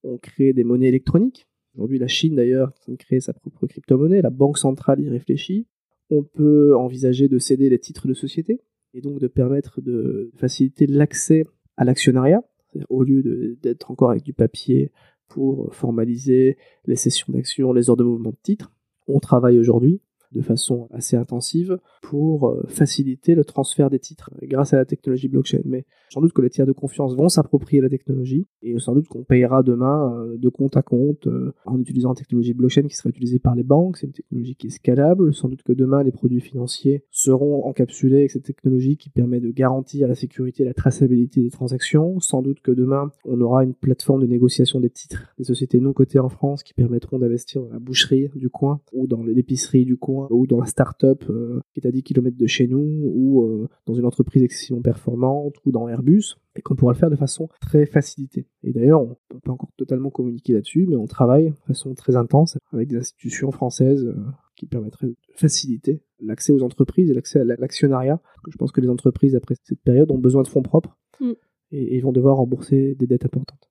[0.04, 1.48] On crée des monnaies électroniques.
[1.76, 4.22] Aujourd'hui, la Chine, d'ailleurs, créer sa propre crypto-monnaie.
[4.22, 5.68] La Banque centrale y réfléchit.
[6.10, 8.62] On peut envisager de céder les titres de société
[8.94, 11.46] et donc de permettre de faciliter l'accès
[11.78, 12.44] à l'actionnariat,
[12.90, 14.92] au lieu d'être encore avec du papier
[15.28, 18.72] pour formaliser les cessions d'actions, les ordres de mouvement de titres.
[19.08, 24.74] On travaille aujourd'hui de façon assez intensive pour euh, faciliter le transfert des titres grâce
[24.74, 25.62] à la technologie blockchain.
[25.66, 29.08] Mais sans doute que les tiers de confiance vont s'approprier la technologie et sans doute
[29.08, 32.96] qu'on payera demain euh, de compte à compte euh, en utilisant la technologie blockchain qui
[32.96, 33.98] sera utilisée par les banques.
[33.98, 35.34] C'est une technologie qui est scalable.
[35.34, 39.52] Sans doute que demain les produits financiers seront encapsulés avec cette technologie qui permet de
[39.52, 42.20] garantir la sécurité et la traçabilité des transactions.
[42.20, 45.94] Sans doute que demain on aura une plateforme de négociation des titres des sociétés non
[45.94, 49.98] cotées en France qui permettront d'investir dans la boucherie du coin ou dans l'épicerie du
[49.98, 52.80] coin ou dans la start-up euh, qui est à 10 km de chez nous
[53.16, 57.10] ou euh, dans une entreprise excessivement performante ou dans Airbus et qu'on pourra le faire
[57.10, 58.48] de façon très facilitée.
[58.64, 62.16] Et d'ailleurs, on peut pas encore totalement communiquer là-dessus, mais on travaille de façon très
[62.16, 64.16] intense avec des institutions françaises euh,
[64.56, 68.20] qui permettraient de faciliter l'accès aux entreprises et l'accès à la- l'actionnariat.
[68.50, 71.32] Je pense que les entreprises, après cette période, ont besoin de fonds propres Mm.
[71.72, 73.70] et, et vont devoir rembourser des dettes importantes.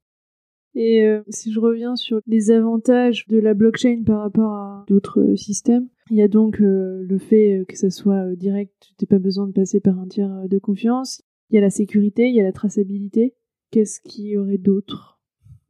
[0.74, 5.34] Et euh, si je reviens sur les avantages de la blockchain par rapport à d'autres
[5.34, 9.08] systèmes, il y a donc euh, le fait euh, que ça soit direct, tu n'as
[9.08, 11.22] pas besoin de passer par un tiers de confiance.
[11.50, 13.34] Il y a la sécurité, il y a la traçabilité.
[13.70, 15.20] Qu'est-ce qu'il y aurait d'autre?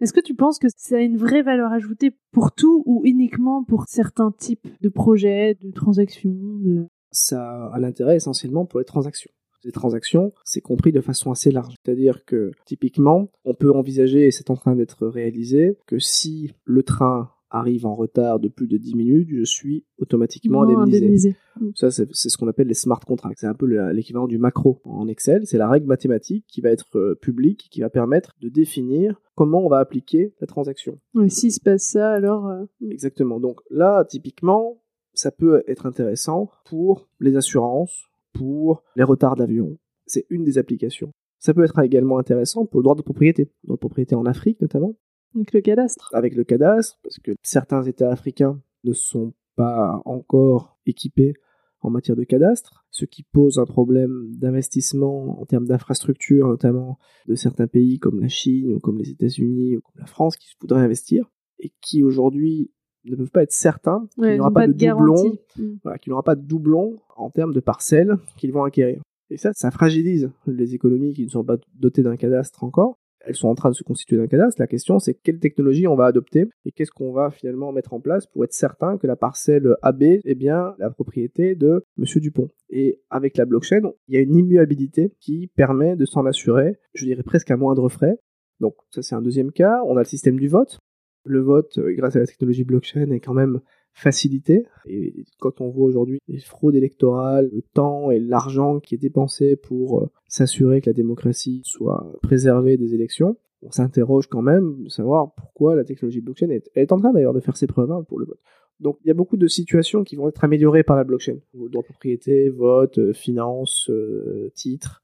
[0.01, 3.65] Est-ce que tu penses que ça a une vraie valeur ajoutée pour tout ou uniquement
[3.65, 9.31] pour certains types de projets, de transactions ça a l'intérêt essentiellement pour les transactions.
[9.65, 11.75] Les transactions, c'est compris de façon assez large.
[11.85, 16.83] C'est-à-dire que, typiquement, on peut envisager, et c'est en train d'être réalisé, que si le
[16.83, 20.99] train arrive en retard de plus de 10 minutes, je suis automatiquement Non, indemnisé.
[20.99, 21.37] indemnisé.
[21.75, 23.39] Ça, c'est ce qu'on appelle les smart contracts.
[23.41, 25.47] C'est un peu le- l'équivalent du macro en Excel.
[25.47, 29.65] C'est la règle mathématique qui va être euh, publique, qui va permettre de définir comment
[29.65, 30.99] on va appliquer la transaction.
[31.29, 32.47] S'il se passe ça, alors...
[32.49, 32.93] euh, mm.
[32.93, 33.41] Exactement.
[33.41, 34.83] Donc là, typiquement,
[35.15, 38.05] ça peut être intéressant pour les assurances,
[38.39, 39.79] pour les retards d'avion.
[40.07, 41.13] C'est une des applications.
[41.39, 43.51] Ça peut être également intéressant pour le droit de propriété.
[43.63, 44.95] Le droit de propriété en Afrique, notamment,
[45.35, 46.11] Donc le cadastre.
[46.15, 51.35] avec le cadastre, parce que certains États africains ne sont pas encore équipés
[51.81, 57.35] en matière de cadastre, ce qui pose un problème d'investissement en termes d'infrastructure, notamment de
[57.35, 60.83] certains pays comme la Chine ou comme les États-Unis ou comme la France qui voudraient
[60.83, 62.73] investir et qui aujourd'hui
[63.11, 65.41] ne peuvent pas être certains qu'il n'y aura pas, de, doublon, garantie.
[65.83, 69.01] Voilà, qu'il n'y aura pas de doublon en termes de parcelles qu'ils vont acquérir.
[69.31, 72.99] Et ça, ça fragilise les économies qui ne sont pas dotées d'un cadastre encore.
[73.21, 74.61] Elles sont en train de se constituer d'un cadastre.
[74.61, 78.01] La question, c'est quelle technologie on va adopter et qu'est-ce qu'on va finalement mettre en
[78.01, 82.49] place pour être certain que la parcelle AB est bien la propriété de Monsieur Dupont.
[82.71, 87.05] Et avec la blockchain, il y a une immuabilité qui permet de s'en assurer, je
[87.05, 88.19] dirais presque à moindre frais.
[88.61, 89.83] Donc ça, c'est un deuxième cas.
[89.87, 90.79] On a le système du vote.
[91.25, 93.61] Le vote, euh, grâce à la technologie blockchain, est quand même
[93.93, 94.65] facilité.
[94.87, 99.57] Et quand on voit aujourd'hui les fraudes électorales, le temps et l'argent qui est dépensé
[99.57, 104.89] pour euh, s'assurer que la démocratie soit préservée des élections, on s'interroge quand même de
[104.89, 108.19] savoir pourquoi la technologie blockchain est, en train d'ailleurs de faire ses preuves hein, pour
[108.21, 108.39] le vote.
[108.81, 111.39] Donc il y a beaucoup de situations qui vont être améliorées par la blockchain.
[111.55, 115.03] Droit de propriété, vote, euh, finance, euh, titre.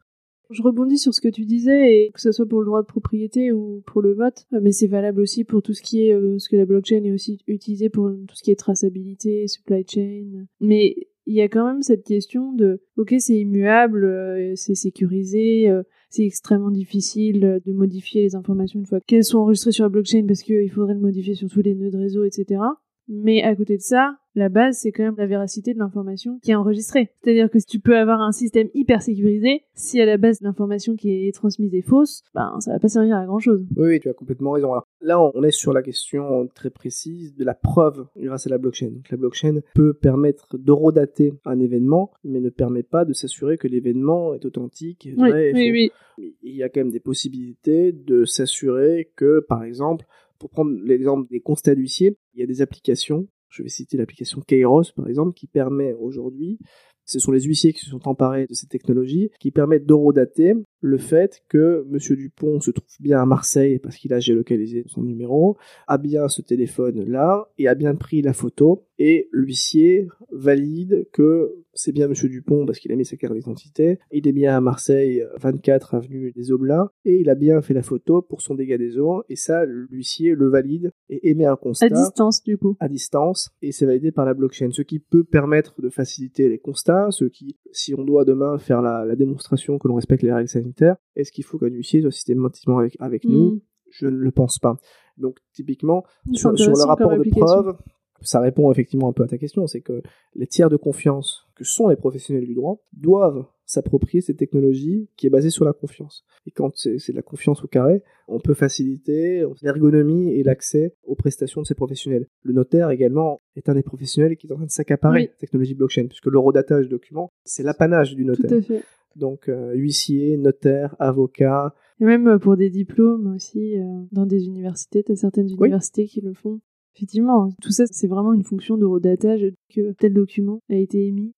[0.51, 2.87] Je rebondis sur ce que tu disais, et que ce soit pour le droit de
[2.87, 6.49] propriété ou pour le vote, mais c'est valable aussi pour tout ce qui est, ce
[6.49, 10.47] que la blockchain est aussi utilisée pour tout ce qui est traçabilité, supply chain.
[10.61, 15.73] Mais il y a quand même cette question de, ok, c'est immuable, c'est sécurisé,
[16.11, 20.27] c'est extrêmement difficile de modifier les informations une fois qu'elles sont enregistrées sur la blockchain
[20.27, 22.61] parce qu'il faudrait le modifier sur tous les nœuds de réseau, etc.
[23.09, 26.51] Mais à côté de ça, la base, c'est quand même la véracité de l'information qui
[26.51, 27.11] est enregistrée.
[27.23, 30.97] C'est-à-dire que si tu peux avoir un système hyper sécurisé, si à la base l'information
[30.97, 33.65] qui est transmise est fausse, ben ça va pas servir à grand chose.
[33.77, 34.73] Oui, tu as complètement raison.
[34.73, 38.59] Alors, là, on est sur la question très précise de la preuve grâce à la
[38.59, 38.89] blockchain.
[38.89, 43.69] Donc, la blockchain peut permettre d'horodater un événement, mais ne permet pas de s'assurer que
[43.69, 46.29] l'événement est authentique, vrai oui, oui, oui.
[46.43, 50.07] Il y a quand même des possibilités de s'assurer que, par exemple,
[50.39, 54.41] pour prendre l'exemple des constats d'huissier, il y a des applications, je vais citer l'application
[54.41, 56.59] Kairos par exemple, qui permet aujourd'hui,
[57.05, 60.99] ce sont les huissiers qui se sont emparés de cette technologie, qui permettent d'horodater le
[60.99, 65.57] fait que Monsieur Dupont se trouve bien à Marseille parce qu'il a géolocalisé son numéro,
[65.87, 71.55] a bien ce téléphone là et a bien pris la photo et l'huissier valide que
[71.73, 74.61] c'est bien Monsieur Dupont parce qu'il a mis sa carte d'identité, il est bien à
[74.61, 78.77] Marseille 24 avenue des Oblats et il a bien fait la photo pour son dégât
[78.77, 82.77] des eaux et ça l'huissier le valide et émet un constat à distance du coup.
[82.79, 86.59] à distance et c'est validé par la blockchain ce qui peut permettre de faciliter les
[86.59, 90.33] constats ce qui si on doit demain faire la, la démonstration que l'on respecte les
[90.33, 93.55] règles sanitaires est-ce qu'il faut qu'un huissier soit systématiquement avec, avec nous?
[93.55, 93.61] Hmm.
[93.91, 94.77] Je ne le pense pas.
[95.19, 97.77] Donc typiquement, sur, le rapport de preuve,
[98.23, 100.03] ça répond effectivement un peu à ta question, c'est que
[100.35, 105.27] les tiers de confiance, que sont les professionnels du droit, doivent s'approprier cette technologie qui
[105.27, 106.25] est basée sur la confiance.
[106.47, 111.15] Et quand c'est de la confiance au carré, on peut faciliter l'ergonomie et l'accès aux
[111.15, 112.27] prestations de ces professionnels.
[112.43, 115.75] Le notaire également est un des professionnels qui est en train de s'accaparer la technologie
[115.75, 118.49] blockchain, puisque l'eurodatage de documents, c'est l'apanage du notaire.
[118.49, 118.83] Tout à fait.
[119.17, 121.75] Donc euh, huissier, notaire, avocat.
[122.01, 126.07] Et même euh, pour des diplômes aussi, euh, dans des universités, tu as certaines universités
[126.07, 126.61] qui le font.
[126.97, 131.33] Effectivement, tout ça, c'est vraiment une fonction de redatage que tel document a été émis.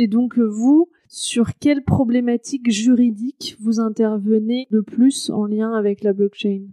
[0.00, 6.12] Et donc vous, sur quelles problématiques juridiques vous intervenez le plus en lien avec la
[6.12, 6.68] blockchain?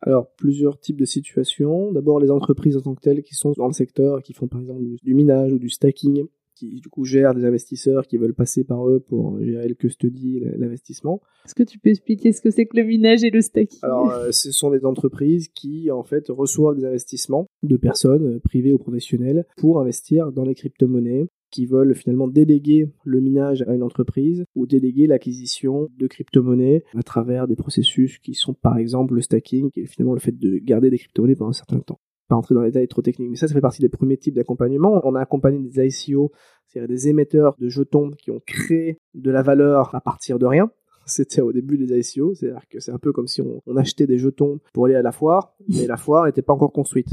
[0.00, 1.92] Alors, plusieurs types de situations.
[1.92, 4.62] D'abord, les entreprises en tant que telles qui sont dans le secteur, qui font par
[4.62, 8.64] exemple du minage ou du stacking, qui du coup gèrent des investisseurs qui veulent passer
[8.64, 11.20] par eux pour gérer le custody, l'investissement.
[11.44, 13.80] Est-ce que tu peux expliquer ce que c'est que le minage et le stacking?
[13.82, 18.40] Alors, euh, ce sont des entreprises qui en fait reçoivent des investissements de personnes euh,
[18.40, 23.74] privées ou professionnelles pour investir dans les crypto-monnaies qui veulent finalement déléguer le minage à
[23.74, 29.14] une entreprise ou déléguer l'acquisition de crypto-monnaies à travers des processus qui sont par exemple
[29.14, 32.00] le stacking, qui est finalement le fait de garder des crypto-monnaies pendant un certain temps
[32.28, 34.34] pas entrer dans les détails trop techniques, mais ça, ça fait partie des premiers types
[34.34, 35.00] d'accompagnement.
[35.04, 36.32] On a accompagné des ICO,
[36.66, 40.70] c'est-à-dire des émetteurs de jetons qui ont créé de la valeur à partir de rien.
[41.06, 44.18] C'était au début des ICO, c'est-à-dire que c'est un peu comme si on, achetait des
[44.18, 47.08] jetons pour aller à la foire, mais la foire n'était pas encore construite.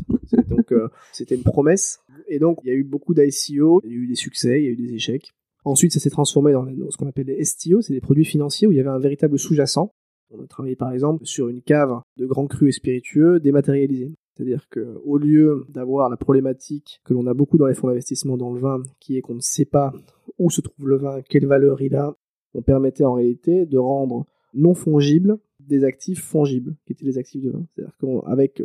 [0.47, 1.99] Donc euh, c'était une promesse.
[2.29, 4.65] Et donc il y a eu beaucoup d'ICO, il y a eu des succès, il
[4.65, 5.31] y a eu des échecs.
[5.65, 8.71] Ensuite, ça s'est transformé dans, ce qu'on appelle les STO, c'est des produits financiers où
[8.71, 9.93] il y avait un véritable sous-jacent.
[10.31, 14.13] On a travaillé par exemple sur une cave de grands crus et spiritueux dématérialisés.
[14.33, 18.37] C'est-à-dire que au lieu d'avoir la problématique que l'on a beaucoup dans les fonds d'investissement
[18.37, 19.91] dans le vin, qui est qu'on ne sait pas
[20.37, 22.15] où se trouve le vin, quelle valeur il a,
[22.53, 27.41] on permettait en réalité de rendre non fongibles des actifs fongibles, qui étaient les actifs
[27.41, 27.65] de vin.
[27.75, 28.63] C'est-à-dire qu'avec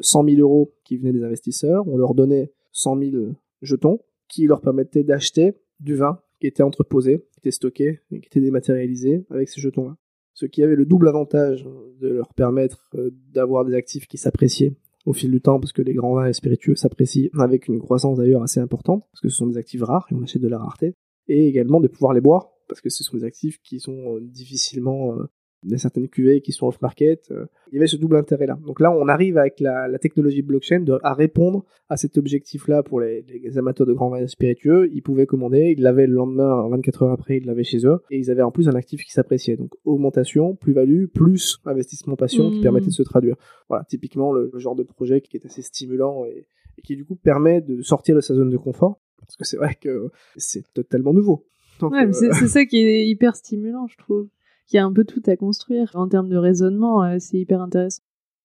[0.00, 3.16] 100 000 euros qui venaient des investisseurs, on leur donnait 100 000
[3.62, 8.40] jetons qui leur permettaient d'acheter du vin qui était entreposé, qui était stocké, qui était
[8.40, 9.96] dématérialisé avec ces jetons-là.
[10.34, 11.64] Ce qui avait le double avantage
[12.00, 14.72] de leur permettre euh, d'avoir des actifs qui s'appréciaient
[15.04, 18.18] au fil du temps parce que les grands vins et spiritueux s'apprécient avec une croissance
[18.18, 20.58] d'ailleurs assez importante parce que ce sont des actifs rares et on achète de la
[20.58, 20.94] rareté
[21.28, 24.20] et également de pouvoir les boire parce que ce sont des actifs qui sont euh,
[24.20, 25.28] difficilement euh,
[25.64, 27.30] il y a certaines cuvées qui sont off-market.
[27.30, 28.58] Euh, il y avait ce double intérêt-là.
[28.66, 33.24] Donc là, on arrive avec la, technologie blockchain à répondre à cet objectif-là pour les,
[33.56, 34.90] amateurs de grands vins spiritueux.
[34.92, 38.00] Ils pouvaient commander, ils l'avaient le lendemain, 24 heures après, ils l'avaient chez eux.
[38.10, 39.56] Et ils avaient en plus un actif qui s'appréciait.
[39.56, 42.62] Donc augmentation, plus-value, plus investissement passion qui mmh.
[42.62, 43.36] permettait de se traduire.
[43.68, 46.46] Voilà, typiquement le, genre de projet qui est assez stimulant et,
[46.82, 49.00] qui du coup permet de sortir de sa zone de confort.
[49.18, 51.46] Parce que c'est vrai que c'est totalement nouveau.
[51.80, 54.28] ouais, euh, c'est ça qui est hyper stimulant, je trouve
[54.72, 55.90] y a un peu tout à construire.
[55.94, 58.02] En termes de raisonnement, euh, c'est hyper intéressant.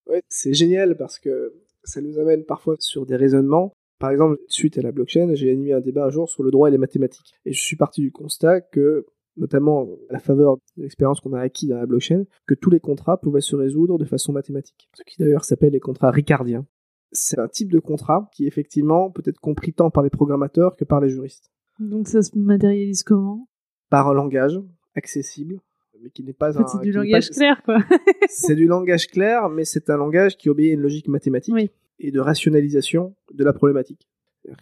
[0.07, 1.53] Ouais, c'est génial parce que
[1.83, 3.73] ça nous amène parfois sur des raisonnements.
[3.99, 6.67] Par exemple, suite à la blockchain, j'ai animé un débat un jour sur le droit
[6.67, 7.33] et les mathématiques.
[7.45, 9.05] Et je suis parti du constat que,
[9.37, 12.79] notamment à la faveur de l'expérience qu'on a acquis dans la blockchain, que tous les
[12.79, 14.89] contrats pouvaient se résoudre de façon mathématique.
[14.93, 16.65] Ce qui d'ailleurs s'appelle les contrats ricardiens.
[17.11, 20.83] C'est un type de contrat qui effectivement peut être compris tant par les programmateurs que
[20.83, 21.51] par les juristes.
[21.79, 23.47] Donc ça se matérialise comment?
[23.89, 24.59] Par un langage
[24.95, 25.61] accessible,
[26.01, 26.67] mais qui n'est pas un.
[26.67, 27.79] C'est du langage clair, quoi.
[28.29, 32.11] c'est du langage clair, mais c'est un langage qui obéit à une logique mathématique et
[32.11, 34.07] de rationalisation de la problématique.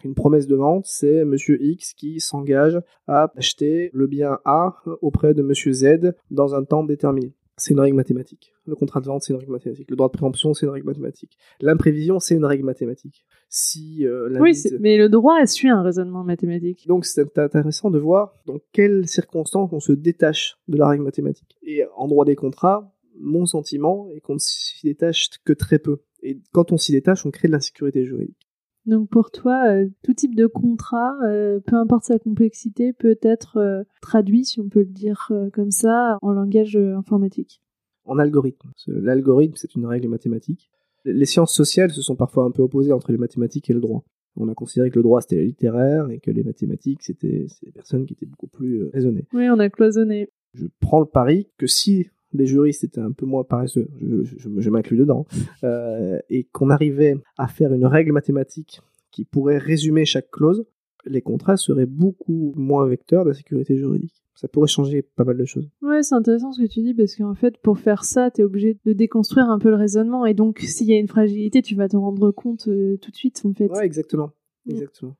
[0.04, 5.32] Une promesse de vente, c'est Monsieur X qui s'engage à acheter le bien A auprès
[5.32, 7.32] de Monsieur Z dans un temps déterminé.
[7.58, 8.52] C'est une règle mathématique.
[8.66, 9.90] Le contrat de vente, c'est une règle mathématique.
[9.90, 11.38] Le droit de préemption, c'est une règle mathématique.
[11.60, 13.24] L'imprévision, c'est une règle mathématique.
[13.48, 16.86] Si euh, oui, mais le droit suit un raisonnement mathématique.
[16.86, 21.56] Donc c'est intéressant de voir dans quelles circonstances on se détache de la règle mathématique.
[21.62, 26.02] Et en droit des contrats, mon sentiment est qu'on ne s'y détache que très peu.
[26.22, 28.45] Et quand on s'y détache, on crée de l'insécurité juridique.
[28.86, 33.56] Donc pour toi, euh, tout type de contrat, euh, peu importe sa complexité, peut être
[33.56, 37.60] euh, traduit, si on peut le dire comme ça, en langage informatique.
[38.04, 38.70] En algorithme.
[38.86, 40.70] L'algorithme, c'est une règle mathématique.
[41.04, 44.04] Les sciences sociales se sont parfois un peu opposées entre les mathématiques et le droit.
[44.36, 48.04] On a considéré que le droit c'était littéraire et que les mathématiques c'était des personnes
[48.04, 49.26] qui étaient beaucoup plus raisonnées.
[49.32, 50.28] Oui, on a cloisonné.
[50.52, 54.96] Je prends le pari que si les juristes étaient un peu moins paresseux, je, m'inclus
[54.96, 55.26] dedans,
[55.64, 60.64] euh, et qu'on arrivait à faire une règle mathématique qui pourrait résumer chaque clause,
[61.06, 64.22] les contrats seraient beaucoup moins vecteurs d'insécurité juridique.
[64.34, 65.70] Ça pourrait changer pas mal de choses.
[65.80, 68.76] Ouais, c'est intéressant ce que tu dis parce qu'en fait, pour faire ça, t'es obligé
[68.84, 71.88] de déconstruire un peu le raisonnement et donc s'il y a une fragilité, tu vas
[71.88, 73.68] te rendre compte euh, tout de suite en fait.
[73.68, 74.32] Ouais, exactement,
[74.68, 75.16] exactement.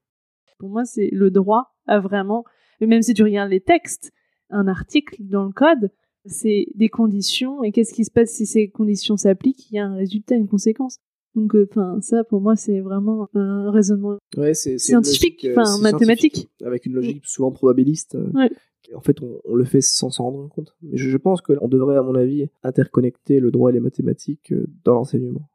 [0.58, 2.44] Pour moi, c'est le droit à vraiment,
[2.80, 4.12] même si tu regardes les textes,
[4.50, 5.90] un article dans le code,
[6.28, 9.86] c'est des conditions et qu'est-ce qui se passe si ces conditions s'appliquent il y a
[9.86, 10.98] un résultat une conséquence.
[11.34, 14.16] Donc euh, enfin ça pour moi c'est vraiment un raisonnement
[14.54, 16.48] scientifique enfin mathématique.
[16.64, 18.48] avec une logique souvent probabiliste euh,
[18.94, 20.74] en fait on, le fait sans s'en rendre compte.
[20.80, 24.66] Mais je, pense qu'on devrait à mon avis interconnecter le droit et les mathématiques euh,
[24.84, 25.46] dans l'enseignement.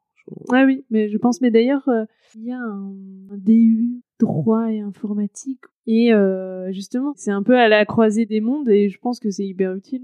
[0.49, 1.89] Ah oui mais je pense mais d'ailleurs
[2.35, 2.93] il y a un,
[3.37, 6.11] DU droit et informatique et
[6.69, 9.73] justement c'est un peu à la croisée des mondes et je pense que c'est hyper
[9.73, 10.03] utile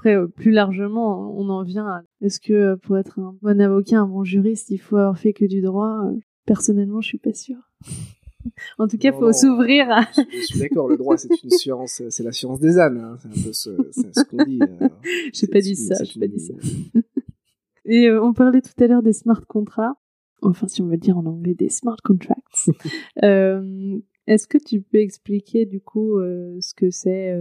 [0.00, 3.60] après, euh, plus largement, on en vient à est-ce que euh, pour être un bon
[3.60, 6.06] avocat, un bon juriste, il faut avoir fait que du droit?
[6.06, 7.70] Euh, Personnellement, je suis pas sûre.
[8.78, 10.08] en tout cas, il faut s'ouvrir à.
[10.16, 12.96] je, suis d'accord, le droit, c'est une science, c'est la science des ânes.
[12.96, 13.18] Hein.
[13.20, 14.58] C'est un peu ce, qu'on dit.
[15.34, 16.54] j'ai pas dit ça, j'ai pas dit ça.
[17.84, 19.96] Et on parlait tout à l'heure des smart contrats.
[20.40, 22.70] Enfin, si on veut dire en anglais, des smart contracts.
[23.16, 27.36] Est-ce que tu peux expliquer du coup ce que c'est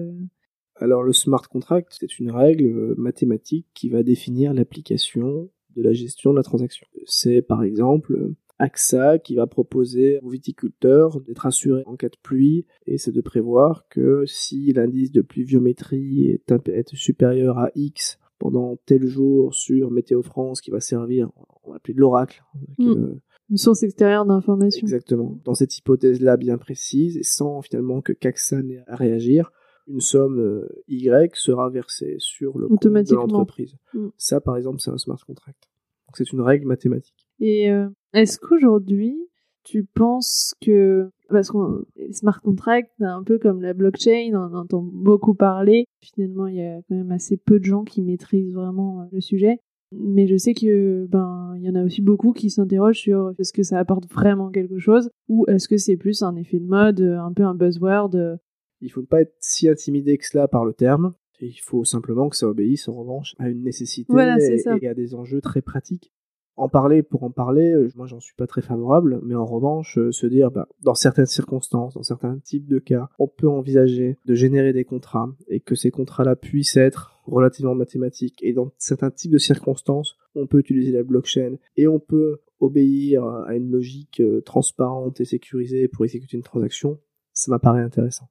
[0.79, 5.93] alors le smart contract, c'est une règle euh, mathématique qui va définir l'application de la
[5.93, 6.87] gestion de la transaction.
[7.05, 12.65] C'est par exemple AXA qui va proposer aux viticulteurs d'être assurés en cas de pluie
[12.85, 18.77] et c'est de prévoir que si l'indice de pluviométrie est, est, supérieur à X pendant
[18.85, 21.29] tel jour sur Météo France qui va servir,
[21.63, 22.43] on va appeler de l'oracle.
[22.77, 23.15] Hmm.
[23.49, 24.81] Une source extérieure d'information.
[24.85, 25.39] Exactement.
[25.43, 29.51] Dans cette hypothèse-là bien précise et sans finalement que CAXA n'ait à réagir,
[29.89, 33.75] une somme euh, Y sera versée sur le compte de l'entreprise.
[33.93, 34.07] Mm.
[34.17, 35.67] Ça, par exemple, c'est un smart contract.
[36.13, 37.27] c'est une règle mathématique.
[37.39, 39.17] Et euh, est-ce qu'aujourd'hui,
[39.63, 41.57] tu penses que parce que
[41.95, 45.85] les smart contracts, c'est un peu comme la blockchain, on entend beaucoup parler.
[46.01, 49.21] Finalement, il y a quand même assez peu de gens qui maîtrisent vraiment euh, le
[49.21, 49.59] sujet.
[49.91, 53.51] Mais je sais que ben il y en a aussi beaucoup qui s'interrogent sur est-ce
[53.51, 55.09] que ça apporte vraiment quelque chose?
[55.29, 58.37] Ou est-ce que c'est plus un effet de mode, un peu un buzzword
[58.81, 61.13] il faut pas être si intimidé que cela par le terme.
[61.41, 65.41] il faut simplement que ça obéisse en revanche à une nécessité et, à des enjeux
[65.41, 66.11] très pratiques.
[66.55, 69.97] En parler pour en parler, euh, moi j'en suis pas très favorable, mais en revanche,
[69.97, 74.17] euh, se dire, bah, dans certaines circonstances, dans certains types de cas, on peut envisager
[74.25, 78.39] de générer des contrats et que ces contrats-là puissent être relativement mathématiques.
[78.43, 83.23] Et dans certains types de circonstances, on peut utiliser la blockchain et on peut obéir
[83.23, 86.99] à une logique euh, transparente et sécurisée pour exécuter une transaction.
[87.31, 88.27] Ça m'apparaît intéressant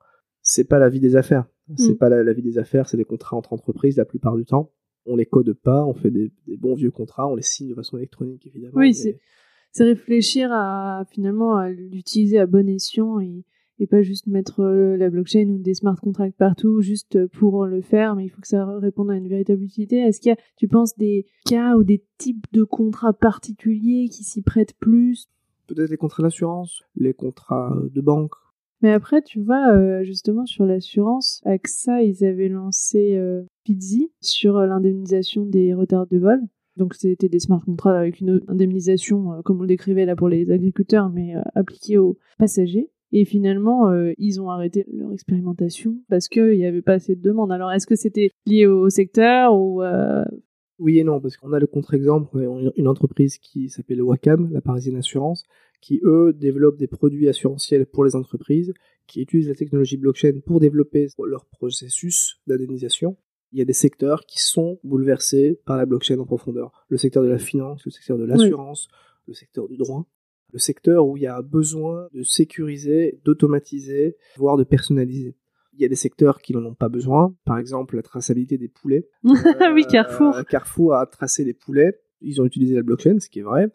[0.49, 1.45] c'est pas la vie des affaires.
[1.77, 1.99] C'est mm.
[1.99, 4.73] pas la, vie des affaires, c'est des contrats entre entreprises la plupart du temps.
[5.05, 7.99] On les code pas, on fait des, bons vieux contrats, on les signe de façon
[7.99, 8.73] électronique évidemment.
[8.75, 9.19] Oui, c'est
[9.85, 13.45] réfléchir à finalement à l'utiliser à bon escient et,
[13.79, 17.83] et pas juste mettre euh, la blockchain ou des smart contracts partout juste pour le
[17.83, 19.99] faire, mais il faut que ça réponde à une véritable utilité.
[19.99, 24.25] Est-ce qu'il y a, tu penses, des cas ou des types de contrats particuliers qui
[24.25, 25.29] s'y prêtent plus?
[25.67, 28.33] Peut-être les contrats d'assurance, les contrats de banque,
[28.81, 34.57] mais après, tu vois, euh, justement sur l'assurance, AXA, ils avaient lancé euh, Pizzi sur
[34.57, 36.41] euh, l'indemnisation des retards de vol.
[36.77, 40.53] Donc c'était des smart contracts avec une indemnisation, comme on le décrivait là pour les
[40.53, 42.89] agriculteurs, mais appliquée aux passagers.
[43.11, 47.51] Et finalement, ils ont arrêté leur expérimentation parce qu'il n'y avait pas assez de demandes.
[47.51, 49.83] Alors est-ce que c'était lié au secteur ou
[50.79, 52.39] Oui et non, parce qu'on a le contre-exemple,
[52.77, 55.43] une entreprise qui s'appelle Wacam, la Parisienne Assurance,
[55.81, 58.73] qui eux développent des produits assurantiels pour les entreprises,
[59.07, 63.17] qui utilisent la technologie blockchain pour développer leur processus d'indemnisation.
[63.53, 66.85] Il y a des secteurs qui sont bouleversés par la blockchain en profondeur.
[66.89, 68.89] Le secteur de la finance, le secteur de l'assurance,
[69.27, 70.07] le secteur du droit.
[70.53, 75.37] Le secteur où il y a besoin de sécuriser, d'automatiser, voire de personnaliser.
[75.75, 77.35] Il y a des secteurs qui n'en ont pas besoin.
[77.45, 79.09] Par exemple, la traçabilité des poulets.
[79.23, 80.35] oui, Carrefour.
[80.35, 82.01] Euh, Carrefour a tracé les poulets.
[82.21, 83.71] Ils ont utilisé la blockchain, ce qui est vrai.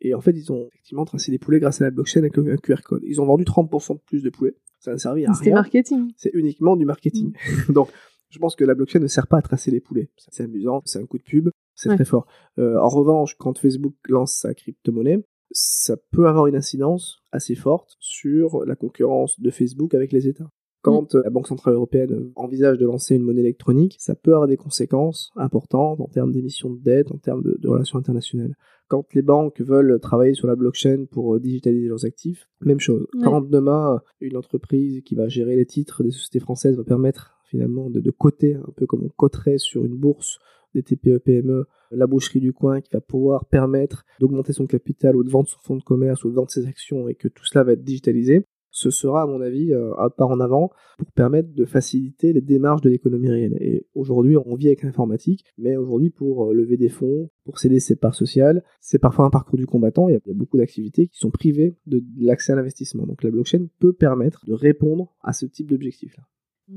[0.00, 2.56] Et en fait, ils ont effectivement tracé les poulets grâce à la blockchain avec un
[2.56, 3.02] QR code.
[3.06, 4.56] Ils ont vendu 30% de plus de poulets.
[4.78, 5.42] Ça n'a servi à rien.
[5.42, 6.12] C'est marketing.
[6.16, 7.32] C'est uniquement du marketing.
[7.68, 7.72] Mm.
[7.72, 7.90] Donc,
[8.30, 10.10] je pense que la blockchain ne sert pas à tracer les poulets.
[10.16, 12.26] C'est amusant, c'est un coup de pub, c'est très fort.
[12.58, 17.96] Euh, en revanche, quand Facebook lance sa crypto-monnaie, ça peut avoir une incidence assez forte
[17.98, 20.48] sur la concurrence de Facebook avec les États.
[20.82, 21.22] Quand mm.
[21.24, 25.30] la Banque Centrale Européenne envisage de lancer une monnaie électronique, ça peut avoir des conséquences
[25.36, 28.56] importantes en termes d'émissions de dette, en termes de relations internationales.
[28.88, 33.06] Quand les banques veulent travailler sur la blockchain pour euh, digitaliser leurs actifs, même chose.
[33.22, 37.88] Quand demain, une entreprise qui va gérer les titres des sociétés françaises va permettre finalement
[37.88, 40.40] de, de coter, un peu comme on coterait sur une bourse
[40.74, 45.30] des TPE-PME, la boucherie du coin qui va pouvoir permettre d'augmenter son capital ou de
[45.30, 47.72] vendre son fonds de commerce ou de vendre ses actions et que tout cela va
[47.72, 51.64] être digitalisé, ce sera, à mon avis, euh, un pas en avant pour permettre de
[51.64, 53.56] faciliter les démarches de l'économie réelle.
[53.60, 57.80] Et aujourd'hui, on vit avec l'informatique, mais aujourd'hui, pour euh, lever des fonds, pour céder
[57.80, 60.08] ses parts sociales, c'est parfois un parcours du combattant.
[60.08, 63.06] Il y a, beaucoup d'activités qui sont privées de, l'accès à l'investissement.
[63.06, 66.22] Donc la blockchain peut permettre de répondre à ce type d'objectif-là.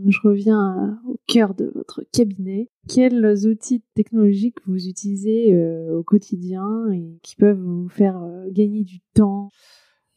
[0.07, 2.71] Je reviens au cœur de votre cabinet.
[2.89, 8.19] Quels outils technologiques vous utilisez euh, au quotidien et qui peuvent vous faire
[8.49, 9.51] gagner du temps?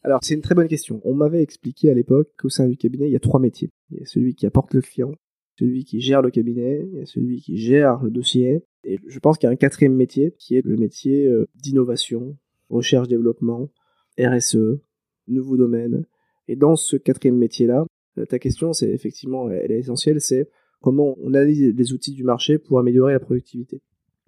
[0.06, 1.00] Alors, c'est une très bonne question.
[1.02, 3.70] On m'avait expliqué à l'époque qu'au sein du cabinet, il y a trois métiers.
[3.90, 5.10] Il y a celui qui apporte le client,
[5.58, 8.62] celui qui gère le cabinet, il y a celui qui gère le dossier.
[8.84, 12.36] Et je pense qu'il y a un quatrième métier qui est le métier euh, d'innovation,
[12.70, 13.68] recherche-développement,
[14.16, 14.78] RSE,
[15.26, 16.06] nouveaux domaines.
[16.46, 17.84] Et dans ce quatrième métier-là,
[18.18, 20.48] euh, ta question, c'est effectivement, elle est essentielle, c'est
[20.82, 23.80] comment on analyse les outils du marché pour améliorer la productivité.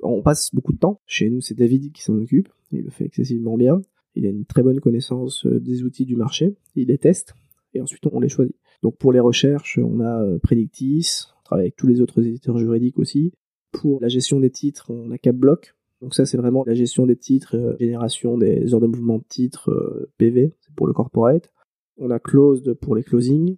[0.03, 1.01] On passe beaucoup de temps.
[1.07, 2.49] Chez nous, c'est David qui s'en occupe.
[2.72, 3.81] Il le fait excessivement bien
[4.19, 7.35] il a une très bonne connaissance euh, des outils du marché, il les teste,
[7.73, 8.57] et ensuite on les choisit.
[8.83, 12.59] Donc pour les recherches, on a euh, Predictis, on travaille avec tous les autres éditeurs
[12.59, 13.33] juridiques aussi.
[13.71, 15.75] Pour la gestion des titres, on a CapBlock.
[16.03, 19.25] Donc ça c'est vraiment la gestion des titres, euh, génération des heures de mouvement de
[19.29, 21.53] titres PV, c'est pour le corporate.
[21.97, 23.57] On a Closed pour les closings,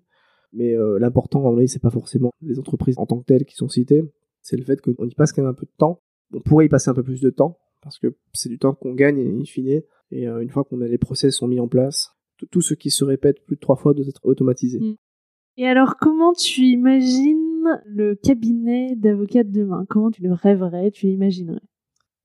[0.52, 3.68] mais l'important en vrai c'est pas forcément les entreprises en tant que telles qui sont
[3.68, 4.02] citées,
[4.40, 6.00] c'est le fait qu'on y passe quand même un peu de temps.
[6.32, 8.94] On pourrait y passer un peu plus de temps, parce que c'est du temps qu'on
[8.94, 12.10] gagne in fine, et euh, une fois qu'on a les process sont mis en place,
[12.50, 14.80] tout, ce qui se répète plus de trois fois doit être automatisé.
[14.80, 14.96] Mm.
[15.56, 19.84] Et alors, comment tu imagines le cabinet d'avocat de demain?
[19.88, 21.60] Comment tu le rêverais, tu l'imaginerais?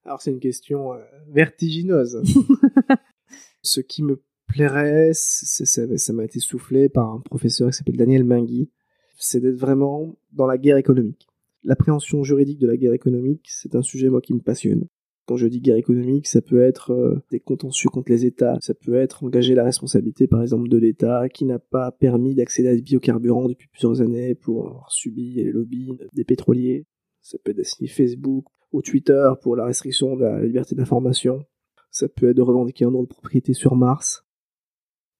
[0.05, 2.21] Alors, c'est une question euh, vertigineuse.
[3.61, 8.69] ce qui me plairait, ça m'a été soufflé par un professeur qui s'appelle Daniel Mingui,
[9.17, 11.27] c'est d'être vraiment dans la guerre économique.
[11.63, 14.87] L'appréhension juridique de la guerre économique, c'est un sujet, moi, qui me passionne.
[15.25, 18.75] Quand je dis guerre économique, ça peut être euh, des contentieux contre les États, ça
[18.75, 22.75] peut être engager la responsabilité par exemple de l'État qui n'a pas permis d'accéder à
[22.75, 26.85] des biocarburants depuis plusieurs années pour avoir subi les lobbies des pétroliers.
[27.21, 31.43] Ça peut être d'assigner Facebook ou Twitter pour la restriction de la liberté d'information.
[31.89, 34.25] Ça peut être de revendiquer un droit de propriété sur Mars.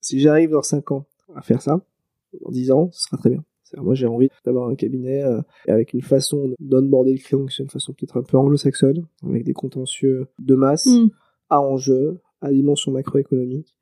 [0.01, 1.82] Si j'arrive dans 5 ans à faire ça,
[2.41, 3.43] dans 10 ans, ce sera très bien.
[3.78, 7.70] Moi, j'ai envie d'avoir un cabinet euh, avec une façon d'onboarder le client qui une
[7.70, 11.09] façon peut-être un peu anglo-saxonne, avec des contentieux de masse, mm.
[11.49, 13.76] à enjeu, à dimension macroéconomique,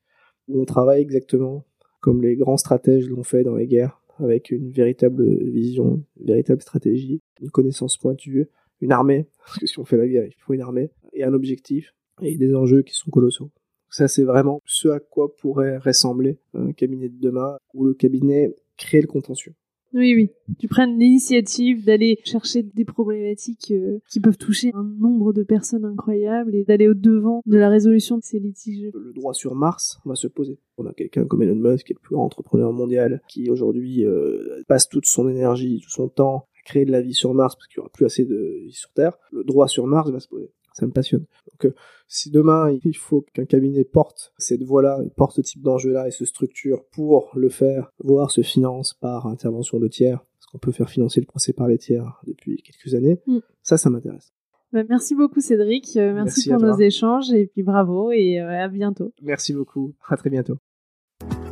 [0.47, 1.65] où on travaille exactement
[1.99, 6.61] comme les grands stratèges l'ont fait dans les guerres, avec une véritable vision, une véritable
[6.61, 8.49] stratégie, une connaissance pointue,
[8.81, 11.33] une armée, parce que si on fait la guerre, il faut une armée, et un
[11.33, 13.51] objectif, et des enjeux qui sont colossaux.
[13.89, 18.53] Ça, c'est vraiment ce à quoi pourrait ressembler un cabinet de demain, où le cabinet
[18.77, 19.53] crée le contentieux.
[19.93, 20.29] Oui, oui.
[20.59, 25.85] Tu prennes l'initiative d'aller chercher des problématiques euh, qui peuvent toucher un nombre de personnes
[25.85, 28.89] incroyables et d'aller au devant de la résolution de ces litiges.
[28.93, 30.57] Le droit sur Mars va se poser.
[30.77, 34.03] On a quelqu'un comme Elon Musk, qui est le plus grand entrepreneur mondial, qui aujourd'hui
[34.03, 37.55] euh, passe toute son énergie, tout son temps à créer de la vie sur Mars
[37.55, 39.17] parce qu'il n'y aura plus assez de vie sur Terre.
[39.31, 41.25] Le droit sur Mars va se poser ça me passionne.
[41.51, 41.75] Donc euh,
[42.07, 46.25] si demain il faut qu'un cabinet porte cette voie-là, porte ce type d'enjeu-là et se
[46.25, 50.89] structure pour le faire, voire se finance par intervention de tiers, parce qu'on peut faire
[50.89, 53.39] financer le procès par les tiers depuis quelques années, mm.
[53.61, 54.33] ça, ça m'intéresse.
[54.73, 58.67] Bah, merci beaucoup Cédric, euh, merci, pour nos échanges et puis bravo et euh, à
[58.67, 59.13] bientôt.
[59.21, 60.57] Merci beaucoup, à très bientôt.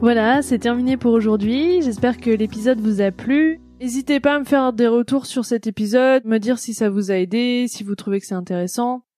[0.01, 1.84] Voilà, c'est terminé pour aujourd'hui.
[1.84, 3.59] J'espère que l'épisode vous a plu.
[3.80, 7.11] N'hésitez pas à me faire des retours sur cet épisode, me dire si ça vous
[7.11, 9.03] a aidé, si vous trouvez que c'est intéressant,